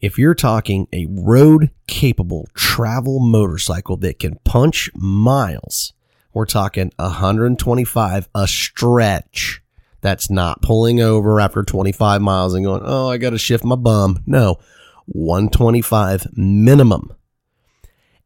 if 0.02 0.20
you're 0.20 0.36
talking 0.36 0.90
a 0.92 1.08
road 1.10 1.72
capable 1.88 2.50
travel 2.56 3.22
motorcycle 3.22 3.96
that 3.98 4.20
can 4.20 4.38
punch 4.44 4.92
miles, 4.94 5.94
we're 6.34 6.46
talking 6.46 6.92
125 6.98 8.28
a 8.36 8.46
stretch. 8.46 9.62
That's 10.02 10.30
not 10.30 10.62
pulling 10.62 11.00
over 11.00 11.40
after 11.40 11.64
25 11.64 12.22
miles 12.22 12.54
and 12.54 12.66
going, 12.66 12.82
oh, 12.84 13.10
I 13.10 13.18
got 13.18 13.30
to 13.30 13.38
shift 13.38 13.64
my 13.64 13.78
bum. 13.78 14.24
No, 14.26 14.60
125 15.06 16.28
minimum. 16.34 17.14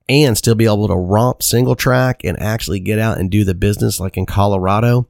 And 0.10 0.38
still 0.38 0.56
be 0.56 0.66
able 0.66 0.88
to 0.90 0.96
romp 0.96 1.42
single 1.42 1.76
track 1.76 2.24
and 2.24 2.38
actually 2.40 2.80
get 2.80 3.00
out 3.00 3.20
and 3.20 3.32
do 3.32 3.46
the 3.46 3.56
business 3.56 4.00
like 4.00 4.18
in 4.18 4.26
Colorado. 4.26 5.08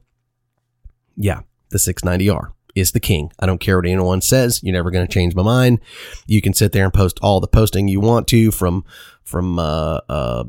Yeah, 1.16 1.40
the 1.70 1.78
690R 1.78 2.52
is 2.74 2.92
the 2.92 3.00
king. 3.00 3.30
I 3.38 3.46
don't 3.46 3.60
care 3.60 3.76
what 3.76 3.86
anyone 3.86 4.20
says. 4.20 4.60
You're 4.62 4.72
never 4.72 4.90
going 4.90 5.06
to 5.06 5.12
change 5.12 5.34
my 5.34 5.42
mind. 5.42 5.80
You 6.26 6.40
can 6.40 6.54
sit 6.54 6.72
there 6.72 6.84
and 6.84 6.94
post 6.94 7.18
all 7.22 7.40
the 7.40 7.48
posting 7.48 7.88
you 7.88 8.00
want 8.00 8.28
to 8.28 8.50
from 8.50 8.84
from 9.22 9.58
uh, 9.58 10.00
uh, 10.08 10.44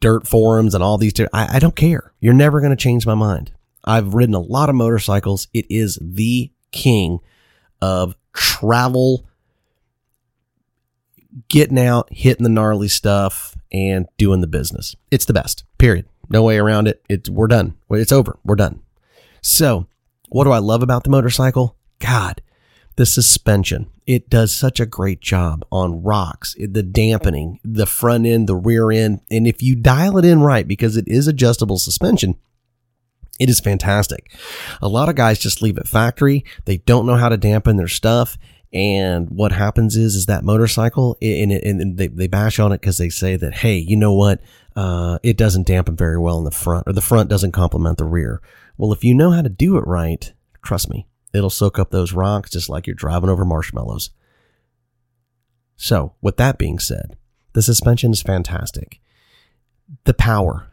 dirt 0.00 0.26
forums 0.26 0.74
and 0.74 0.82
all 0.82 0.98
these. 0.98 1.12
I, 1.32 1.56
I 1.56 1.58
don't 1.58 1.76
care. 1.76 2.12
You're 2.20 2.34
never 2.34 2.60
going 2.60 2.70
to 2.70 2.76
change 2.76 3.06
my 3.06 3.14
mind. 3.14 3.52
I've 3.84 4.14
ridden 4.14 4.34
a 4.34 4.40
lot 4.40 4.68
of 4.68 4.74
motorcycles. 4.74 5.48
It 5.54 5.66
is 5.70 5.98
the 6.02 6.50
king 6.72 7.20
of 7.80 8.16
travel, 8.32 9.25
getting 11.48 11.78
out, 11.78 12.08
hitting 12.10 12.44
the 12.44 12.50
gnarly 12.50 12.88
stuff, 12.88 13.54
and 13.72 14.06
doing 14.16 14.40
the 14.40 14.46
business. 14.46 14.96
It's 15.10 15.24
the 15.24 15.32
best. 15.32 15.64
Period. 15.78 16.06
No 16.28 16.42
way 16.42 16.58
around 16.58 16.88
it. 16.88 17.02
It's 17.08 17.28
we're 17.28 17.46
done. 17.46 17.76
It's 17.90 18.12
over. 18.12 18.38
We're 18.44 18.56
done. 18.56 18.82
So 19.42 19.86
what 20.28 20.44
do 20.44 20.50
I 20.50 20.58
love 20.58 20.82
about 20.82 21.04
the 21.04 21.10
motorcycle? 21.10 21.76
God, 21.98 22.42
the 22.96 23.06
suspension. 23.06 23.90
It 24.06 24.28
does 24.30 24.54
such 24.54 24.80
a 24.80 24.86
great 24.86 25.20
job 25.20 25.64
on 25.70 26.02
rocks, 26.02 26.54
the 26.58 26.82
dampening, 26.82 27.58
the 27.64 27.86
front 27.86 28.26
end, 28.26 28.48
the 28.48 28.56
rear 28.56 28.90
end. 28.90 29.20
And 29.30 29.46
if 29.46 29.62
you 29.62 29.74
dial 29.76 30.18
it 30.18 30.24
in 30.24 30.42
right, 30.42 30.66
because 30.66 30.96
it 30.96 31.08
is 31.08 31.26
adjustable 31.26 31.78
suspension, 31.78 32.36
it 33.38 33.50
is 33.50 33.60
fantastic. 33.60 34.32
A 34.80 34.88
lot 34.88 35.08
of 35.08 35.14
guys 35.14 35.38
just 35.38 35.60
leave 35.60 35.76
it 35.76 35.88
factory. 35.88 36.44
They 36.64 36.78
don't 36.78 37.06
know 37.06 37.16
how 37.16 37.28
to 37.28 37.36
dampen 37.36 37.76
their 37.76 37.88
stuff. 37.88 38.38
And 38.76 39.30
what 39.30 39.52
happens 39.52 39.96
is, 39.96 40.14
is 40.14 40.26
that 40.26 40.44
motorcycle 40.44 41.16
and, 41.22 41.50
and 41.50 41.96
they, 41.96 42.08
they 42.08 42.26
bash 42.26 42.58
on 42.58 42.72
it 42.72 42.82
because 42.82 42.98
they 42.98 43.08
say 43.08 43.34
that, 43.36 43.54
Hey, 43.54 43.78
you 43.78 43.96
know 43.96 44.12
what? 44.12 44.42
Uh, 44.76 45.18
it 45.22 45.38
doesn't 45.38 45.66
dampen 45.66 45.96
very 45.96 46.18
well 46.18 46.36
in 46.36 46.44
the 46.44 46.50
front 46.50 46.86
or 46.86 46.92
the 46.92 47.00
front 47.00 47.30
doesn't 47.30 47.52
complement 47.52 47.96
the 47.96 48.04
rear. 48.04 48.42
Well, 48.76 48.92
if 48.92 49.02
you 49.02 49.14
know 49.14 49.30
how 49.30 49.40
to 49.40 49.48
do 49.48 49.78
it 49.78 49.86
right, 49.86 50.30
trust 50.62 50.90
me, 50.90 51.06
it'll 51.32 51.48
soak 51.48 51.78
up 51.78 51.90
those 51.90 52.12
rocks 52.12 52.50
just 52.50 52.68
like 52.68 52.86
you're 52.86 52.92
driving 52.92 53.30
over 53.30 53.46
marshmallows. 53.46 54.10
So, 55.76 56.12
with 56.20 56.36
that 56.36 56.58
being 56.58 56.78
said, 56.78 57.16
the 57.54 57.62
suspension 57.62 58.10
is 58.10 58.20
fantastic. 58.20 59.00
The 60.04 60.12
power, 60.12 60.68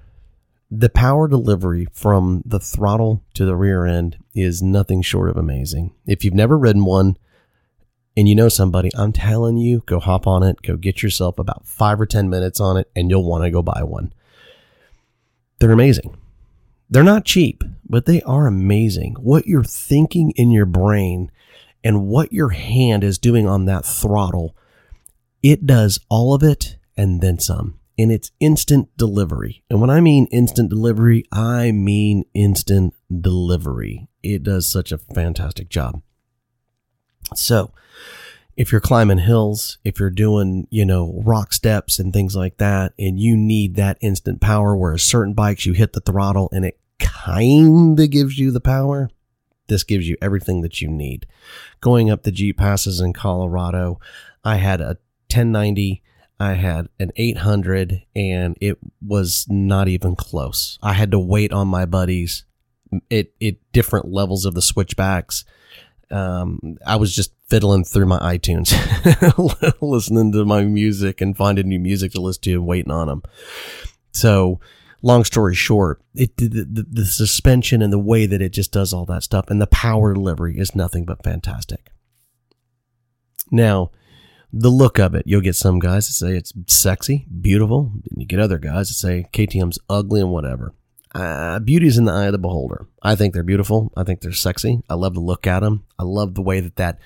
the 0.70 0.89
power 0.89 1.30
delivery 1.30 1.88
from 1.94 2.44
the 2.46 2.60
throttle 2.60 3.24
to 3.36 3.46
the 3.46 3.56
rear 3.56 3.86
end 3.86 4.18
is 4.36 4.62
nothing 4.62 5.02
short 5.02 5.30
of 5.30 5.38
amazing. 5.38 5.94
If 6.06 6.26
you've 6.26 6.34
never 6.34 6.58
ridden 6.58 6.84
one 6.84 7.16
and 8.15 8.28
you 8.28 8.36
know 8.36 8.49
somebody, 8.49 8.91
I'm 8.95 9.12
telling 9.12 9.58
you, 9.58 9.82
go 9.86 9.99
hop 9.99 10.28
on 10.28 10.43
it, 10.43 10.62
go 10.62 10.78
get 10.78 11.02
yourself 11.02 11.39
about 11.39 11.65
five 11.65 11.99
or 11.99 12.06
10 12.06 12.30
minutes 12.30 12.60
on 12.60 12.78
it, 12.78 12.89
and 12.95 13.10
you'll 13.10 13.28
want 13.28 13.43
to 13.43 13.52
go 13.52 13.62
buy 13.62 13.84
one. 13.84 14.13
They're 15.60 15.71
amazing. 15.71 16.15
They're 16.89 17.04
not 17.04 17.26
cheap, 17.26 17.63
but 17.88 18.06
they 18.06 18.21
are 18.21 18.45
amazing. 18.45 19.15
What 19.19 19.47
you're 19.47 19.63
thinking 19.63 20.32
in 20.36 20.52
your 20.52 20.67
brain 20.67 21.32
and 21.84 22.08
what 22.08 22.32
your 22.32 22.49
hand 22.49 23.04
is 23.04 23.17
doing 23.17 23.47
on 23.47 23.65
that 23.65 23.86
throttle, 23.86 24.56
it 25.41 25.65
does 25.65 25.99
all 26.10 26.34
of 26.34 26.43
it 26.43 26.78
and 26.95 27.21
then 27.21 27.39
some. 27.39 27.80
And 27.97 28.12
it's 28.12 28.32
instant 28.39 28.89
delivery. 28.97 29.63
And 29.69 29.80
when 29.82 29.89
I 29.89 30.02
mean 30.02 30.28
instant 30.32 30.69
delivery, 30.69 31.26
I 31.32 31.71
mean 31.71 32.26
instant 32.34 32.93
delivery. 33.21 34.08
It 34.21 34.43
does 34.43 34.71
such 34.71 34.91
a 34.91 34.97
fantastic 34.97 35.69
job. 35.69 36.02
So, 37.38 37.72
if 38.56 38.72
you're 38.72 38.82
climbing 38.82 39.19
hills, 39.19 39.78
if 39.84 40.00
you're 40.00 40.10
doing, 40.10 40.67
you 40.69 40.86
know, 40.86 41.22
rock 41.26 41.54
steps 41.54 41.98
and 42.00 42.13
things 42.13 42.36
like 42.36 42.58
that, 42.58 42.93
and 43.00 43.19
you 43.19 43.36
need 43.36 43.76
that 43.76 43.98
instant 44.02 44.41
power, 44.41 44.76
whereas 44.76 45.02
certain 45.02 45.34
bikes 45.34 45.65
you 45.65 45.74
hit 45.74 45.93
the 45.93 46.02
throttle 46.02 46.50
and 46.52 46.63
it 46.65 46.80
kind 47.00 48.00
of 48.00 48.10
gives 48.12 48.38
you 48.38 48.52
the 48.52 48.62
power. 48.62 49.10
This 49.67 49.84
gives 49.84 50.08
you 50.08 50.17
everything 50.22 50.62
that 50.62 50.82
you 50.82 50.88
need. 50.89 51.26
Going 51.82 52.10
up 52.10 52.24
the 52.24 52.32
Jeep 52.32 52.58
passes 52.58 53.00
in 53.00 53.13
Colorado, 53.13 54.00
I 54.43 54.58
had 54.58 54.82
a 54.82 54.98
1090, 55.32 56.04
I 56.39 56.54
had 56.54 56.89
an 57.00 57.12
800, 57.15 58.04
and 58.15 58.58
it 58.60 58.78
was 59.02 59.48
not 59.50 59.88
even 59.88 60.15
close. 60.15 60.78
I 60.84 60.93
had 60.93 61.12
to 61.12 61.19
wait 61.19 61.54
on 61.54 61.67
my 61.69 61.86
buddies 61.86 62.43
It, 63.10 63.34
it 63.39 63.58
different 63.72 64.12
levels 64.12 64.46
of 64.46 64.54
the 64.54 64.62
switchbacks. 64.62 65.46
Um, 66.13 66.78
I 66.86 66.97
was 66.97 67.15
just 67.15 67.34
fiddling 67.49 67.84
through 67.84 68.06
my 68.06 68.19
iTunes, 68.38 68.71
listening 69.82 70.32
to 70.34 70.45
my 70.45 70.63
music 70.63 71.21
and 71.21 71.36
finding 71.36 71.67
new 71.67 71.80
music 71.80 72.12
to 72.12 72.21
listen 72.21 72.43
to 72.43 72.54
and 72.54 72.67
waiting 72.67 72.91
on 72.91 73.08
them. 73.08 73.23
So, 74.12 74.60
long 75.02 75.23
story 75.23 75.56
short, 75.56 76.04
it 76.13 76.38
the, 76.38 76.47
the, 76.47 76.86
the, 76.88 77.06
suspension 77.06 77.82
and 77.82 77.91
the 77.91 77.97
way 77.97 78.28
that 78.28 78.43
it 78.43 78.49
just 78.49 78.71
does 78.71 78.93
all 78.93 79.06
that 79.08 79.23
stuff 79.23 79.45
and 79.49 79.60
the 79.60 79.67
power 79.67 80.13
delivery 80.13 80.60
is 80.60 80.76
nothing 80.76 81.04
but 81.04 81.23
fantastic. 81.23 81.89
Now, 83.49 83.89
the 84.52 84.69
look 84.69 84.99
of 84.99 85.15
it, 85.15 85.23
you'll 85.26 85.41
get 85.41 85.56
some 85.56 85.80
guys 85.80 86.06
that 86.06 86.13
say 86.13 86.38
it's 86.38 86.54
sexy, 86.67 87.26
beautiful, 87.41 87.91
and 88.12 88.21
you 88.21 88.28
get 88.28 88.39
other 88.39 88.60
guys 88.60 88.89
that 88.89 88.93
say 88.93 89.28
KTM's 89.34 89.80
ugly 89.89 90.21
and 90.21 90.30
whatever. 90.30 90.76
Uh, 91.13 91.60
beauty 91.60 91.86
is 91.86 91.97
in 91.97 92.06
the 92.06 92.12
eye 92.12 92.26
of 92.26 92.32
the 92.32 92.39
beholder. 92.39 92.88
I 93.04 93.15
think 93.15 93.34
they're 93.34 93.43
beautiful. 93.43 93.91
I 93.95 94.04
think 94.04 94.21
they're 94.21 94.32
sexy. 94.32 94.82
I 94.89 94.95
love 94.95 95.13
to 95.13 95.19
look 95.19 95.45
at 95.45 95.60
them. 95.60 95.86
I 95.99 96.04
love 96.04 96.34
the 96.34 96.41
way 96.41 96.60
that 96.60 96.76
that 96.78 96.99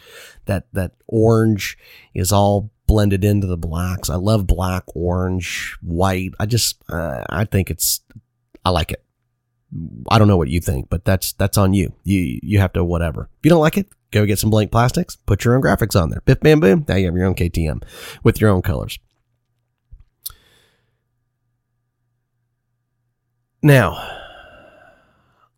that 0.45 0.67
that 0.73 0.93
orange 1.07 1.77
is 2.13 2.31
all 2.31 2.71
blended 2.87 3.23
into 3.23 3.45
the 3.45 3.57
blacks. 3.57 4.09
I 4.09 4.15
love 4.15 4.47
black, 4.47 4.83
orange, 4.95 5.77
white. 5.81 6.31
I 6.39 6.45
just, 6.45 6.81
uh, 6.89 7.23
I 7.29 7.43
think 7.45 7.69
it's, 7.69 8.01
I 8.65 8.71
like 8.71 8.91
it. 8.91 9.03
I 10.09 10.17
don't 10.17 10.29
know 10.29 10.37
what 10.37 10.47
you 10.47 10.61
think, 10.61 10.89
but 10.89 11.03
that's, 11.03 11.33
that's 11.33 11.57
on 11.57 11.73
you. 11.73 11.93
You, 12.03 12.39
you 12.41 12.59
have 12.59 12.73
to 12.73 12.83
whatever. 12.83 13.29
If 13.39 13.45
you 13.45 13.49
don't 13.49 13.61
like 13.61 13.77
it, 13.77 13.87
go 14.11 14.25
get 14.25 14.39
some 14.39 14.49
blank 14.49 14.71
plastics, 14.71 15.17
put 15.17 15.43
your 15.43 15.55
own 15.55 15.61
graphics 15.61 16.01
on 16.01 16.09
there. 16.09 16.21
Biff 16.21 16.39
bam 16.39 16.61
boom. 16.61 16.85
Now 16.87 16.95
you 16.95 17.05
have 17.05 17.15
your 17.15 17.25
own 17.25 17.35
KTM 17.35 17.83
with 18.23 18.39
your 18.39 18.49
own 18.49 18.61
colors. 18.61 18.97
Now, 23.61 23.97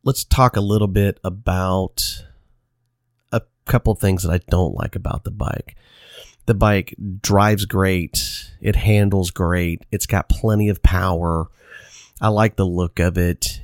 let's 0.03 0.23
talk 0.23 0.55
a 0.55 0.62
little 0.62 0.88
bit 0.88 1.19
about 1.23 2.23
a 3.31 3.41
couple 3.65 3.95
things 3.95 4.23
that 4.23 4.31
I 4.31 4.39
don't 4.49 4.75
like 4.75 4.95
about 4.95 5.23
the 5.23 5.31
bike 5.31 5.75
the 6.49 6.55
bike 6.55 6.95
drives 7.21 7.65
great. 7.65 8.49
It 8.59 8.75
handles 8.75 9.29
great. 9.29 9.85
It's 9.91 10.07
got 10.07 10.29
plenty 10.29 10.67
of 10.69 10.81
power. 10.81 11.47
I 12.19 12.29
like 12.29 12.55
the 12.55 12.65
look 12.65 12.99
of 12.99 13.19
it. 13.19 13.62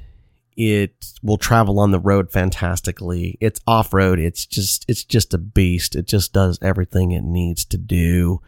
It 0.55 1.13
will 1.23 1.37
travel 1.37 1.79
on 1.79 1.89
the 1.89 1.99
road 1.99 2.31
fantastically. 2.31 3.39
It's 3.41 3.59
off 3.65 3.91
road. 3.91 4.19
It's 4.19 4.45
just, 4.45 4.85
it's 4.87 5.03
just 5.03 5.33
a 5.33 5.39
beast. 5.39 5.95
It 5.95 6.05
just 6.05 6.31
does 6.31 6.59
everything 6.61 7.11
it 7.11 7.23
needs 7.23 7.65
to 7.65 7.77
do. 7.79 8.39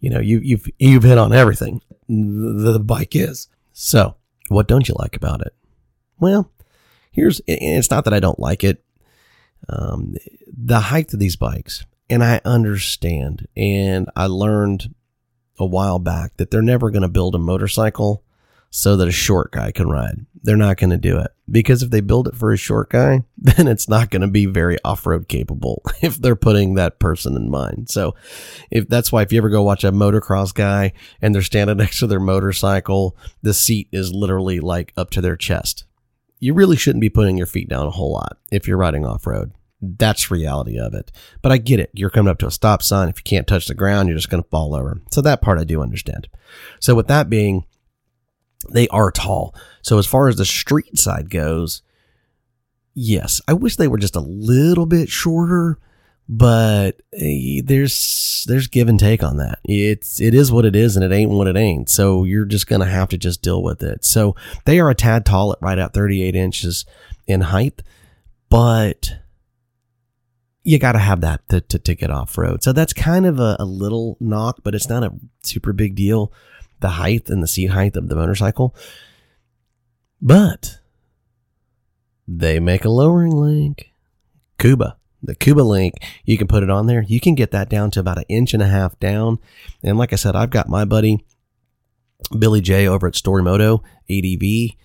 You 0.00 0.10
know, 0.10 0.20
you, 0.20 0.40
you've, 0.40 0.66
you've 0.80 1.04
hit 1.04 1.16
on 1.16 1.32
everything 1.32 1.80
the 2.08 2.80
bike 2.80 3.14
is. 3.14 3.46
So 3.72 4.16
what 4.50 4.68
don't 4.68 4.88
you 4.88 4.94
like 4.98 5.16
about 5.16 5.40
it? 5.42 5.54
Well, 6.18 6.50
here's, 7.12 7.40
it's 7.46 7.90
not 7.90 8.04
that 8.04 8.14
I 8.14 8.20
don't 8.20 8.38
like 8.38 8.64
it. 8.64 8.84
Um, 9.68 10.16
the 10.46 10.80
height 10.80 11.12
of 11.14 11.20
these 11.20 11.36
bikes, 11.36 11.86
and 12.08 12.24
I 12.24 12.40
understand, 12.44 13.46
and 13.56 14.10
I 14.16 14.26
learned 14.26 14.94
a 15.58 15.66
while 15.66 15.98
back 15.98 16.36
that 16.38 16.50
they're 16.50 16.62
never 16.62 16.90
going 16.90 17.02
to 17.02 17.08
build 17.08 17.34
a 17.34 17.38
motorcycle 17.38 18.24
so 18.70 18.96
that 18.96 19.08
a 19.08 19.12
short 19.12 19.50
guy 19.50 19.72
can 19.72 19.88
ride. 19.88 20.24
They're 20.42 20.56
not 20.56 20.78
going 20.78 20.90
to 20.90 20.96
do 20.96 21.18
it 21.18 21.32
because 21.50 21.82
if 21.82 21.90
they 21.90 22.00
build 22.00 22.28
it 22.28 22.36
for 22.36 22.52
a 22.52 22.56
short 22.56 22.90
guy, 22.90 23.24
then 23.38 23.66
it's 23.66 23.88
not 23.88 24.10
going 24.10 24.22
to 24.22 24.28
be 24.28 24.46
very 24.46 24.78
off-road 24.84 25.28
capable 25.28 25.82
if 26.02 26.16
they're 26.16 26.36
putting 26.36 26.74
that 26.74 27.00
person 27.00 27.36
in 27.36 27.50
mind. 27.50 27.90
So 27.90 28.14
if 28.70 28.88
that's 28.88 29.10
why 29.10 29.22
if 29.22 29.32
you 29.32 29.38
ever 29.38 29.50
go 29.50 29.62
watch 29.62 29.84
a 29.84 29.92
motocross 29.92 30.54
guy 30.54 30.92
and 31.20 31.34
they're 31.34 31.42
standing 31.42 31.76
next 31.78 31.98
to 31.98 32.06
their 32.06 32.20
motorcycle, 32.20 33.16
the 33.42 33.52
seat 33.52 33.88
is 33.92 34.12
literally 34.12 34.60
like 34.60 34.92
up 34.96 35.10
to 35.10 35.20
their 35.20 35.36
chest. 35.36 35.84
You 36.38 36.54
really 36.54 36.76
shouldn't 36.76 37.02
be 37.02 37.10
putting 37.10 37.36
your 37.36 37.46
feet 37.46 37.68
down 37.68 37.86
a 37.86 37.90
whole 37.90 38.12
lot 38.12 38.38
if 38.50 38.66
you're 38.66 38.78
riding 38.78 39.04
off-road. 39.04 39.52
That's 39.82 40.30
reality 40.30 40.78
of 40.78 40.94
it. 40.94 41.10
But 41.42 41.52
I 41.52 41.58
get 41.58 41.80
it. 41.80 41.90
You're 41.94 42.10
coming 42.10 42.30
up 42.30 42.38
to 42.38 42.46
a 42.46 42.50
stop 42.50 42.82
sign. 42.82 43.08
If 43.08 43.18
you 43.18 43.24
can't 43.24 43.46
touch 43.46 43.66
the 43.66 43.74
ground, 43.74 44.08
you're 44.08 44.16
just 44.16 44.28
going 44.28 44.42
to 44.42 44.48
fall 44.48 44.74
over. 44.74 45.00
So 45.10 45.22
that 45.22 45.40
part 45.40 45.58
I 45.58 45.64
do 45.64 45.82
understand. 45.82 46.28
So 46.80 46.94
with 46.94 47.08
that 47.08 47.30
being 47.30 47.64
they 48.68 48.88
are 48.88 49.10
tall. 49.10 49.54
So 49.82 49.98
as 49.98 50.06
far 50.06 50.28
as 50.28 50.36
the 50.36 50.44
street 50.44 50.98
side 50.98 51.30
goes, 51.30 51.82
yes, 52.94 53.40
I 53.48 53.54
wish 53.54 53.76
they 53.76 53.88
were 53.88 53.98
just 53.98 54.16
a 54.16 54.20
little 54.20 54.86
bit 54.86 55.08
shorter, 55.08 55.78
but 56.28 57.00
eh, 57.14 57.62
there's 57.64 58.44
there's 58.46 58.66
give 58.68 58.88
and 58.88 59.00
take 59.00 59.22
on 59.22 59.38
that. 59.38 59.60
It's 59.64 60.20
it 60.20 60.34
is 60.34 60.52
what 60.52 60.64
it 60.64 60.76
is, 60.76 60.96
and 60.96 61.04
it 61.04 61.14
ain't 61.14 61.30
what 61.30 61.48
it 61.48 61.56
ain't. 61.56 61.88
So 61.88 62.24
you're 62.24 62.44
just 62.44 62.66
gonna 62.66 62.86
have 62.86 63.08
to 63.10 63.18
just 63.18 63.42
deal 63.42 63.62
with 63.62 63.82
it. 63.82 64.04
So 64.04 64.36
they 64.66 64.78
are 64.78 64.90
a 64.90 64.94
tad 64.94 65.24
tall 65.24 65.52
at 65.52 65.58
right 65.62 65.78
at 65.78 65.94
38 65.94 66.36
inches 66.36 66.84
in 67.26 67.40
height, 67.42 67.82
but 68.48 69.12
you 70.62 70.78
got 70.78 70.92
to 70.92 70.98
have 70.98 71.22
that 71.22 71.48
to, 71.48 71.60
to, 71.62 71.78
to 71.78 71.94
get 71.94 72.10
off 72.10 72.36
road. 72.36 72.62
So 72.62 72.72
that's 72.74 72.92
kind 72.92 73.24
of 73.24 73.40
a, 73.40 73.56
a 73.58 73.64
little 73.64 74.18
knock, 74.20 74.58
but 74.62 74.74
it's 74.74 74.90
not 74.90 75.02
a 75.02 75.12
super 75.42 75.72
big 75.72 75.94
deal 75.94 76.32
the 76.80 76.90
height 76.90 77.28
and 77.28 77.42
the 77.42 77.48
seat 77.48 77.70
height 77.70 77.96
of 77.96 78.08
the 78.08 78.16
motorcycle. 78.16 78.74
But 80.20 80.78
they 82.26 82.60
make 82.60 82.84
a 82.84 82.90
lowering 82.90 83.32
link. 83.32 83.92
Kouba. 84.58 84.96
The 85.22 85.34
Kouba 85.34 85.66
link, 85.66 85.94
you 86.24 86.38
can 86.38 86.46
put 86.46 86.62
it 86.62 86.70
on 86.70 86.86
there. 86.86 87.02
You 87.02 87.20
can 87.20 87.34
get 87.34 87.50
that 87.50 87.68
down 87.68 87.90
to 87.92 88.00
about 88.00 88.18
an 88.18 88.24
inch 88.28 88.54
and 88.54 88.62
a 88.62 88.68
half 88.68 88.98
down. 88.98 89.38
And 89.82 89.98
like 89.98 90.12
I 90.12 90.16
said, 90.16 90.34
I've 90.34 90.50
got 90.50 90.68
my 90.68 90.84
buddy 90.84 91.24
Billy 92.38 92.60
J 92.60 92.86
over 92.86 93.06
at 93.06 93.14
Storymoto 93.14 93.82
ADV. 94.08 94.76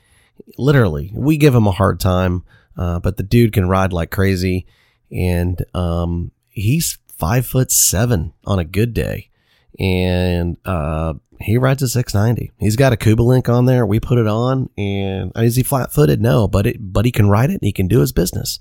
Literally, 0.58 1.12
we 1.14 1.38
give 1.38 1.56
him 1.56 1.68
a 1.68 1.72
hard 1.72 2.00
time, 2.00 2.44
uh, 2.78 3.00
but 3.00 3.16
the 3.16 3.24
dude 3.24 3.54
can 3.54 3.70
ride 3.70 3.94
like 3.94 4.12
crazy. 4.12 4.66
And 5.10 5.64
um, 5.74 6.32
he's 6.50 6.98
five 7.08 7.46
foot 7.46 7.72
seven 7.72 8.34
on 8.46 8.60
a 8.60 8.66
good 8.66 8.94
day. 8.94 9.30
And 9.80 10.58
uh, 10.66 11.16
he 11.42 11.58
rides 11.58 11.82
a 11.84 11.90
690. 11.90 12.52
He's 12.60 12.76
got 12.76 12.94
a 12.94 12.98
Kouba 12.98 13.20
link 13.20 13.50
on 13.50 13.66
there. 13.66 13.86
We 13.86 14.00
put 14.00 14.18
it 14.18 14.28
on, 14.28 14.70
and 14.78 15.32
is 15.36 15.56
he 15.56 15.64
flat 15.64 15.92
footed? 15.92 16.22
No, 16.22 16.48
but 16.48 16.68
it, 16.68 16.78
but 16.80 17.06
he 17.06 17.12
can 17.12 17.30
ride 17.30 17.50
it 17.50 17.56
and 17.56 17.64
he 17.64 17.72
can 17.72 17.88
do 17.88 18.00
his 18.00 18.12
business. 18.12 18.60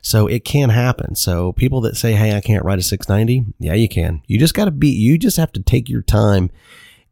So 0.00 0.26
it 0.26 0.44
can 0.44 0.70
happen. 0.70 1.14
So 1.14 1.52
people 1.52 1.80
that 1.82 1.96
say, 1.96 2.12
"Hey, 2.12 2.36
I 2.36 2.40
can't 2.40 2.64
ride 2.64 2.78
a 2.78 2.82
690," 2.82 3.54
yeah, 3.58 3.74
you 3.74 3.88
can. 3.88 4.22
You 4.26 4.38
just 4.38 4.54
got 4.54 4.66
to 4.66 4.70
be. 4.70 4.88
You 4.88 5.18
just 5.18 5.36
have 5.36 5.52
to 5.52 5.62
take 5.62 5.88
your 5.88 6.02
time 6.02 6.50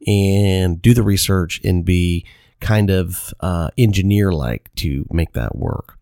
and 0.06 0.80
do 0.80 0.94
the 0.94 1.02
research 1.02 1.60
and 1.64 1.84
be 1.84 2.26
kind 2.60 2.90
of 2.90 3.34
uh, 3.40 3.70
engineer 3.76 4.32
like 4.32 4.70
to 4.76 5.06
make 5.10 5.32
that 5.32 5.56
work. 5.56 5.98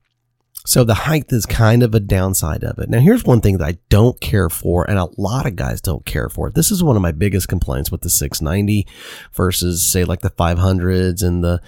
So 0.67 0.85
the 0.85 0.95
height 0.95 1.33
is 1.33 1.47
kind 1.47 1.83
of 1.83 1.95
a 1.95 2.01
downside 2.01 2.65
of 2.65 2.79
it. 2.79 2.91
Now, 2.91 3.01
here's 3.01 3.25
one 3.25 3.41
thing 3.41 3.59
that 3.59 3.67
I 3.67 3.79
don't 3.89 4.21
care 4.21 4.51
for, 4.51 4.89
and 4.89 4.99
a 4.99 5.09
lot 5.17 5.47
of 5.47 5.57
guys 5.57 5.81
don't 5.81 6.05
care 6.05 6.29
for. 6.29 6.51
This 6.51 6.71
is 6.71 6.83
one 6.83 6.97
of 6.97 7.03
my 7.03 7.13
biggest 7.13 7.49
complaints 7.49 7.91
with 7.91 8.03
the 8.03 8.11
690 8.11 8.87
versus, 9.33 9.87
say, 9.87 10.05
like 10.05 10.21
the 10.21 10.31
500s 10.31 11.23
and 11.23 11.43
the 11.43 11.61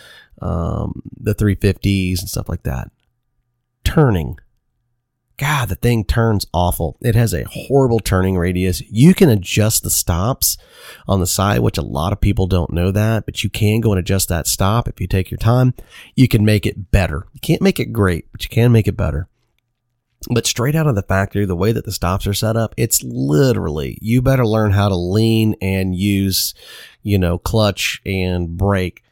um, 0.43 1.03
the 1.17 1.35
350s 1.35 2.21
and 2.21 2.29
stuff 2.29 2.49
like 2.49 2.65
that. 2.65 2.91
Turning 3.85 4.39
God, 5.39 5.69
the 5.69 5.75
thing 5.75 6.05
turns 6.05 6.47
awful. 6.53 6.97
It 7.01 7.15
has 7.15 7.33
a 7.33 7.45
horrible 7.45 8.01
turning 8.01 8.37
radius. 8.37 8.81
You 8.83 9.15
can 9.15 9.29
adjust 9.29 9.83
the 9.83 9.91
stops 9.91 10.57
on 11.09 11.21
the 11.21 11.27
side, 11.27 11.61
which 11.61 11.79
a 11.79 11.83
lot 11.83 12.13
of 12.13 12.21
people 12.21 12.47
don't 12.47 12.73
know 12.73 12.91
that, 12.91 13.25
but 13.25 13.43
you 13.43 13.51
can 13.51 13.81
go 13.81 13.93
and 13.93 13.99
adjust 13.99 14.29
that 14.29 14.47
stop 14.47 14.89
if 14.89 15.01
you 15.01 15.07
take 15.07 15.31
your 15.31 15.39
time. 15.39 15.75
You 16.15 16.29
can 16.29 16.45
make 16.45 16.67
it 16.67 16.91
better. 16.91 17.27
You 17.33 17.41
can't 17.41 17.63
make 17.63 17.81
it 17.81 17.93
great, 17.93 18.31
but 18.31 18.45
you 18.45 18.51
can 18.51 18.73
make 18.73 18.87
it 18.87 18.97
better. 18.97 19.29
But 20.31 20.47
straight 20.47 20.77
out 20.77 20.87
of 20.87 20.95
the 20.95 21.03
factory, 21.03 21.45
the 21.47 21.57
way 21.57 21.73
that 21.73 21.85
the 21.85 21.93
stops 21.93 22.27
are 22.27 22.35
set 22.35 22.57
up, 22.57 22.75
it's 22.77 23.03
literally, 23.03 23.99
you 24.01 24.23
better 24.23 24.47
learn 24.47 24.71
how 24.71 24.89
to 24.89 24.97
lean 24.97 25.57
and 25.61 25.97
use, 25.97 26.55
you 27.03 27.19
know, 27.19 27.39
clutch 27.39 28.01
and 28.07 28.57
brake 28.57 29.03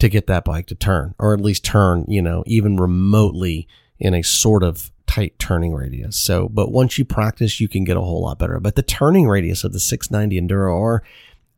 to 0.00 0.08
get 0.08 0.26
that 0.26 0.44
bike 0.44 0.66
to 0.66 0.74
turn, 0.74 1.14
or 1.20 1.32
at 1.32 1.40
least 1.40 1.64
turn, 1.64 2.04
you 2.08 2.20
know, 2.20 2.42
even 2.46 2.76
remotely 2.76 3.68
in 4.00 4.14
a 4.14 4.22
sort 4.22 4.64
of 4.64 4.90
tight 5.12 5.38
turning 5.38 5.74
radius. 5.74 6.16
So, 6.16 6.48
but 6.48 6.72
once 6.72 6.96
you 6.96 7.04
practice, 7.04 7.60
you 7.60 7.68
can 7.68 7.84
get 7.84 7.96
a 7.96 8.00
whole 8.00 8.22
lot 8.22 8.38
better. 8.38 8.58
But 8.60 8.76
the 8.76 8.82
turning 8.82 9.28
radius 9.28 9.62
of 9.62 9.72
the 9.72 9.80
690 9.80 10.40
Enduro 10.40 10.80
R 10.80 11.02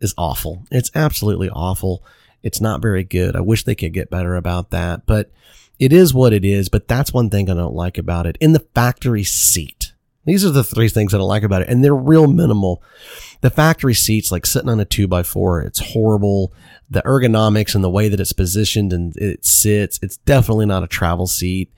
is 0.00 0.14
awful. 0.18 0.64
It's 0.72 0.90
absolutely 0.94 1.48
awful. 1.50 2.02
It's 2.42 2.60
not 2.60 2.82
very 2.82 3.04
good. 3.04 3.36
I 3.36 3.40
wish 3.40 3.62
they 3.62 3.76
could 3.76 3.92
get 3.92 4.10
better 4.10 4.34
about 4.34 4.70
that, 4.70 5.06
but 5.06 5.30
it 5.78 5.92
is 5.92 6.12
what 6.12 6.32
it 6.32 6.44
is. 6.44 6.68
But 6.68 6.88
that's 6.88 7.12
one 7.12 7.30
thing 7.30 7.48
I 7.48 7.54
don't 7.54 7.74
like 7.74 7.96
about 7.96 8.26
it. 8.26 8.36
In 8.40 8.52
the 8.54 8.66
factory 8.74 9.22
seat, 9.22 9.92
these 10.24 10.44
are 10.44 10.50
the 10.50 10.64
three 10.64 10.88
things 10.88 11.14
I 11.14 11.18
don't 11.18 11.28
like 11.28 11.44
about 11.44 11.62
it, 11.62 11.68
and 11.68 11.84
they're 11.84 11.94
real 11.94 12.26
minimal. 12.26 12.82
The 13.40 13.50
factory 13.50 13.94
seats, 13.94 14.32
like 14.32 14.46
sitting 14.46 14.68
on 14.68 14.80
a 14.80 14.84
two 14.84 15.06
by 15.06 15.22
four, 15.22 15.62
it's 15.62 15.92
horrible. 15.92 16.52
The 16.90 17.02
ergonomics 17.02 17.74
and 17.74 17.84
the 17.84 17.90
way 17.90 18.08
that 18.08 18.20
it's 18.20 18.32
positioned 18.32 18.92
and 18.92 19.16
it 19.16 19.44
sits, 19.44 20.00
it's 20.02 20.16
definitely 20.18 20.66
not 20.66 20.82
a 20.82 20.88
travel 20.88 21.28
seat. 21.28 21.70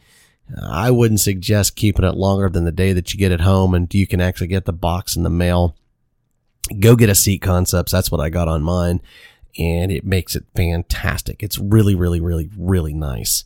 I 0.61 0.91
wouldn't 0.91 1.21
suggest 1.21 1.77
keeping 1.77 2.05
it 2.05 2.15
longer 2.15 2.49
than 2.49 2.65
the 2.65 2.73
day 2.73 2.93
that 2.93 3.13
you 3.13 3.19
get 3.19 3.33
it 3.33 3.41
home 3.41 3.75
and 3.75 3.93
you 3.93 4.07
can 4.07 4.21
actually 4.21 4.47
get 4.47 4.65
the 4.65 4.73
box 4.73 5.17
in 5.17 5.23
the 5.23 5.31
mail. 5.31 5.77
Go 6.79 6.97
get 6.97 7.09
a 7.09 7.15
seat 7.15 7.43
concepts. 7.43 7.93
That's 7.93 8.11
what 8.11 8.21
I 8.21 8.29
got 8.29 8.49
on 8.49 8.63
mine 8.63 9.01
and 9.59 9.91
it 9.91 10.05
makes 10.05 10.37
it 10.37 10.45
fantastic. 10.55 11.43
It's 11.43 11.59
really, 11.59 11.95
really, 11.95 12.21
really, 12.21 12.51
really 12.57 12.93
nice. 12.93 13.45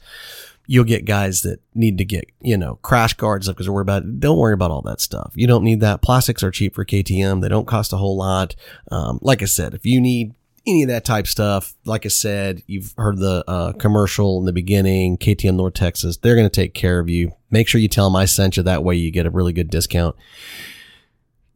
You'll 0.66 0.84
get 0.84 1.04
guys 1.04 1.42
that 1.42 1.60
need 1.74 1.98
to 1.98 2.04
get, 2.04 2.26
you 2.40 2.56
know, 2.56 2.76
crash 2.76 3.14
guards 3.14 3.48
up 3.48 3.56
because 3.56 3.66
they're 3.66 3.72
worried 3.72 3.82
about. 3.82 4.20
Don't 4.20 4.38
worry 4.38 4.54
about 4.54 4.70
all 4.70 4.82
that 4.82 5.00
stuff. 5.00 5.32
You 5.34 5.46
don't 5.46 5.64
need 5.64 5.80
that. 5.80 6.02
Plastics 6.02 6.42
are 6.42 6.50
cheap 6.50 6.74
for 6.74 6.84
KTM. 6.84 7.40
They 7.40 7.48
don't 7.48 7.66
cost 7.66 7.92
a 7.92 7.96
whole 7.96 8.16
lot. 8.16 8.54
Um, 8.90 9.18
like 9.20 9.42
I 9.42 9.46
said, 9.46 9.74
if 9.74 9.84
you 9.84 10.00
need 10.00 10.34
any 10.66 10.82
of 10.82 10.88
that 10.88 11.04
type 11.04 11.26
stuff. 11.26 11.74
Like 11.84 12.04
I 12.04 12.08
said, 12.08 12.62
you've 12.66 12.94
heard 12.96 13.18
the 13.18 13.44
uh, 13.48 13.72
commercial 13.72 14.38
in 14.38 14.44
the 14.44 14.52
beginning, 14.52 15.18
KTM 15.18 15.56
North 15.56 15.74
Texas. 15.74 16.16
They're 16.16 16.34
going 16.34 16.48
to 16.48 16.54
take 16.54 16.74
care 16.74 16.98
of 16.98 17.08
you. 17.08 17.32
Make 17.50 17.68
sure 17.68 17.80
you 17.80 17.88
tell 17.88 18.06
them 18.06 18.16
I 18.16 18.26
sent 18.26 18.56
you. 18.56 18.62
That 18.62 18.84
way 18.84 18.96
you 18.96 19.10
get 19.10 19.26
a 19.26 19.30
really 19.30 19.52
good 19.52 19.70
discount. 19.70 20.16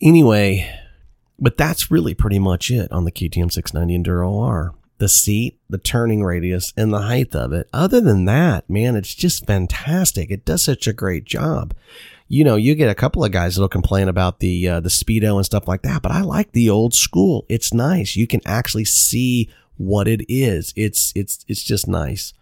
Anyway, 0.00 0.70
but 1.38 1.56
that's 1.56 1.90
really 1.90 2.14
pretty 2.14 2.38
much 2.38 2.70
it 2.70 2.90
on 2.90 3.04
the 3.04 3.12
KTM 3.12 3.52
690 3.52 3.98
Enduro 3.98 4.42
R. 4.42 4.74
The 4.98 5.08
seat, 5.08 5.58
the 5.68 5.78
turning 5.78 6.22
radius, 6.22 6.72
and 6.76 6.92
the 6.92 7.02
height 7.02 7.34
of 7.34 7.52
it. 7.52 7.68
Other 7.72 8.00
than 8.00 8.24
that, 8.26 8.68
man, 8.70 8.96
it's 8.96 9.14
just 9.14 9.46
fantastic. 9.46 10.30
It 10.30 10.44
does 10.44 10.62
such 10.62 10.86
a 10.86 10.92
great 10.92 11.24
job 11.24 11.74
you 12.28 12.44
know, 12.44 12.56
you 12.56 12.74
get 12.74 12.90
a 12.90 12.94
couple 12.94 13.24
of 13.24 13.32
guys 13.32 13.54
that'll 13.56 13.68
complain 13.68 14.08
about 14.08 14.40
the 14.40 14.68
uh, 14.68 14.80
the 14.80 14.88
speedo 14.88 15.36
and 15.36 15.44
stuff 15.44 15.68
like 15.68 15.82
that, 15.82 16.02
but 16.02 16.12
I 16.12 16.22
like 16.22 16.52
the 16.52 16.70
old 16.70 16.94
school. 16.94 17.44
It's 17.48 17.74
nice. 17.74 18.16
You 18.16 18.26
can 18.26 18.40
actually 18.46 18.86
see 18.86 19.50
what 19.76 20.08
it 20.08 20.24
is. 20.28 20.72
It's 20.76 21.12
it's 21.14 21.44
it's 21.48 21.62
just 21.62 21.86
nice. 21.86 22.32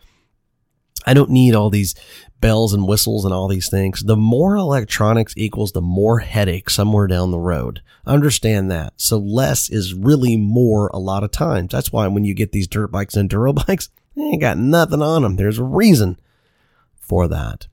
I 1.04 1.14
don't 1.14 1.30
need 1.30 1.54
all 1.54 1.68
these 1.68 1.94
bells 2.40 2.72
and 2.72 2.86
whistles 2.86 3.24
and 3.24 3.34
all 3.34 3.48
these 3.48 3.68
things. 3.68 4.02
The 4.02 4.16
more 4.16 4.56
electronics 4.56 5.34
equals 5.36 5.72
the 5.72 5.80
more 5.80 6.20
headache 6.20 6.70
somewhere 6.70 7.06
down 7.06 7.30
the 7.30 7.38
road. 7.38 7.82
Understand 8.06 8.70
that. 8.70 8.94
So 8.96 9.18
less 9.18 9.68
is 9.68 9.94
really 9.94 10.36
more 10.36 10.88
a 10.88 10.98
lot 10.98 11.24
of 11.24 11.32
times. 11.32 11.72
That's 11.72 11.92
why 11.92 12.06
when 12.08 12.24
you 12.24 12.34
get 12.34 12.52
these 12.52 12.68
dirt 12.68 12.92
bikes 12.92 13.16
and 13.16 13.28
enduro 13.28 13.54
bikes, 13.66 13.88
they 14.14 14.22
ain't 14.22 14.40
got 14.40 14.58
nothing 14.58 15.02
on 15.02 15.22
them. 15.22 15.36
There's 15.36 15.58
a 15.58 15.64
reason 15.64 16.20
for 17.00 17.26
that. 17.28 17.66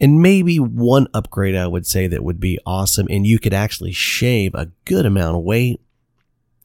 And 0.00 0.20
maybe 0.20 0.58
one 0.58 1.08
upgrade 1.14 1.54
I 1.54 1.66
would 1.66 1.86
say 1.86 2.06
that 2.08 2.24
would 2.24 2.40
be 2.40 2.58
awesome 2.66 3.06
and 3.08 3.26
you 3.26 3.38
could 3.38 3.54
actually 3.54 3.92
shave 3.92 4.54
a 4.54 4.70
good 4.84 5.06
amount 5.06 5.36
of 5.36 5.42
weight 5.42 5.80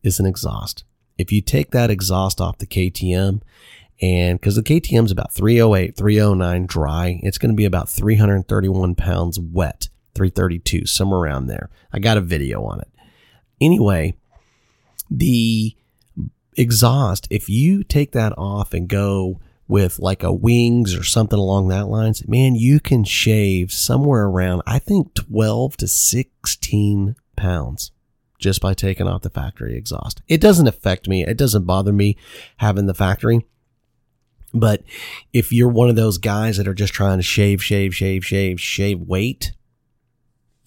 is 0.04 0.20
an 0.20 0.26
exhaust. 0.26 0.84
If 1.18 1.32
you 1.32 1.42
take 1.42 1.72
that 1.72 1.92
exhaust 1.92 2.42
off 2.42 2.58
the 2.58 2.66
KTM 2.66 3.42
And 4.02 4.40
because 4.40 4.56
the 4.56 4.64
KTM 4.64 5.06
is 5.06 5.12
about 5.12 5.34
308, 5.34 5.96
309 5.96 6.66
dry, 6.66 7.20
it's 7.22 7.38
going 7.38 7.52
to 7.52 7.56
be 7.56 7.66
about 7.66 7.90
331 7.90 8.96
pounds 8.96 9.40
wet, 9.40 9.90
332, 10.16 10.86
somewhere 10.86 11.20
around 11.20 11.48
there. 11.48 11.70
I 11.92 12.00
got 12.00 12.18
a 12.18 12.22
video 12.22 12.64
on 12.64 12.80
it. 12.80 12.88
Anyway, 13.60 14.16
the 15.12 15.76
exhaust, 16.56 17.28
if 17.30 17.50
you 17.50 17.84
take 17.84 18.14
that 18.14 18.34
off 18.38 18.74
and 18.74 18.88
go 18.88 19.42
with 19.70 20.00
like 20.00 20.24
a 20.24 20.34
wings 20.34 20.96
or 20.96 21.04
something 21.04 21.40
along 21.40 21.70
that 21.70 21.88
lines, 21.88 22.28
man, 22.28 22.56
you 22.56 22.82
can 22.82 23.06
shave 23.06 23.72
somewhere 23.72 24.26
around, 24.26 24.64
I 24.66 24.80
think 24.80 25.14
12 25.14 25.78
to 25.78 25.88
16 25.88 27.16
pounds 27.38 27.92
just 28.40 28.62
by 28.62 28.74
taking 28.74 29.08
off 29.08 29.22
the 29.22 29.30
factory 29.30 29.78
exhaust. 29.78 30.22
It 30.28 30.42
doesn't 30.42 30.68
affect 30.68 31.08
me. 31.08 31.24
It 31.24 31.38
doesn't 31.38 31.66
bother 31.66 31.94
me 31.94 32.18
having 32.58 32.88
the 32.88 32.94
factory. 32.94 33.46
But 34.54 34.82
if 35.34 35.54
you're 35.54 35.70
one 35.70 35.90
of 35.90 35.96
those 35.96 36.18
guys 36.18 36.58
that 36.58 36.68
are 36.68 36.74
just 36.74 36.94
trying 36.94 37.20
to 37.20 37.24
shave, 37.24 37.64
shave, 37.64 37.94
shave, 37.94 38.26
shave, 38.26 38.60
shave 38.60 39.00
weight, 39.00 39.52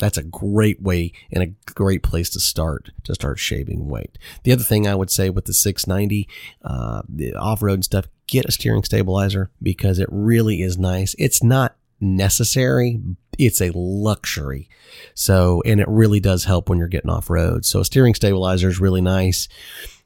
that's 0.02 0.18
a 0.18 0.24
great 0.24 0.82
way 0.82 1.12
and 1.30 1.44
a 1.44 1.72
great 1.72 2.02
place 2.02 2.28
to 2.30 2.40
start 2.40 2.90
to 3.04 3.14
start 3.14 3.38
shaving 3.38 3.88
weight. 3.88 4.18
The 4.42 4.50
other 4.50 4.64
thing 4.64 4.88
I 4.88 4.96
would 4.96 5.12
say 5.12 5.30
with 5.30 5.44
the 5.44 5.52
690, 5.52 6.28
uh, 6.64 7.02
the 7.08 7.34
off 7.34 7.62
road 7.62 7.74
and 7.74 7.84
stuff, 7.84 8.06
get 8.26 8.44
a 8.44 8.50
steering 8.50 8.82
stabilizer 8.82 9.52
because 9.62 10.00
it 10.00 10.08
really 10.10 10.60
is 10.60 10.76
nice. 10.76 11.14
It's 11.20 11.44
not 11.44 11.76
necessary. 12.00 13.00
It's 13.38 13.60
a 13.60 13.70
luxury. 13.72 14.68
So, 15.14 15.62
and 15.64 15.80
it 15.80 15.86
really 15.86 16.18
does 16.18 16.46
help 16.46 16.68
when 16.68 16.78
you're 16.78 16.88
getting 16.88 17.10
off 17.10 17.30
road. 17.30 17.64
So 17.64 17.78
a 17.78 17.84
steering 17.84 18.16
stabilizer 18.16 18.68
is 18.68 18.80
really 18.80 19.00
nice. 19.00 19.46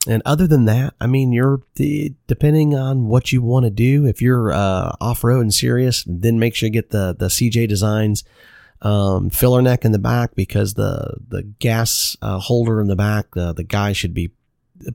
And 0.06 0.20
other 0.26 0.46
than 0.46 0.66
that, 0.66 0.92
I 1.00 1.06
mean, 1.06 1.32
you're 1.32 1.62
depending 1.74 2.74
on 2.74 3.06
what 3.06 3.32
you 3.32 3.40
want 3.40 3.64
to 3.64 3.70
do. 3.70 4.04
If 4.04 4.20
you're 4.20 4.52
uh, 4.52 4.94
off 5.00 5.24
road 5.24 5.40
and 5.40 5.54
serious, 5.54 6.04
then 6.06 6.38
make 6.38 6.54
sure 6.54 6.66
you 6.66 6.72
get 6.72 6.90
the 6.90 7.16
the 7.18 7.28
CJ 7.28 7.66
Designs 7.66 8.24
um, 8.82 9.30
filler 9.30 9.62
neck 9.62 9.84
in 9.84 9.92
the 9.92 9.98
back 9.98 10.34
because 10.34 10.74
the 10.74 11.16
the 11.28 11.42
gas 11.42 12.16
uh, 12.22 12.38
holder 12.38 12.80
in 12.80 12.88
the 12.88 12.96
back, 12.96 13.34
the 13.34 13.52
the 13.52 13.64
guy 13.64 13.92
should 13.92 14.14
be 14.14 14.30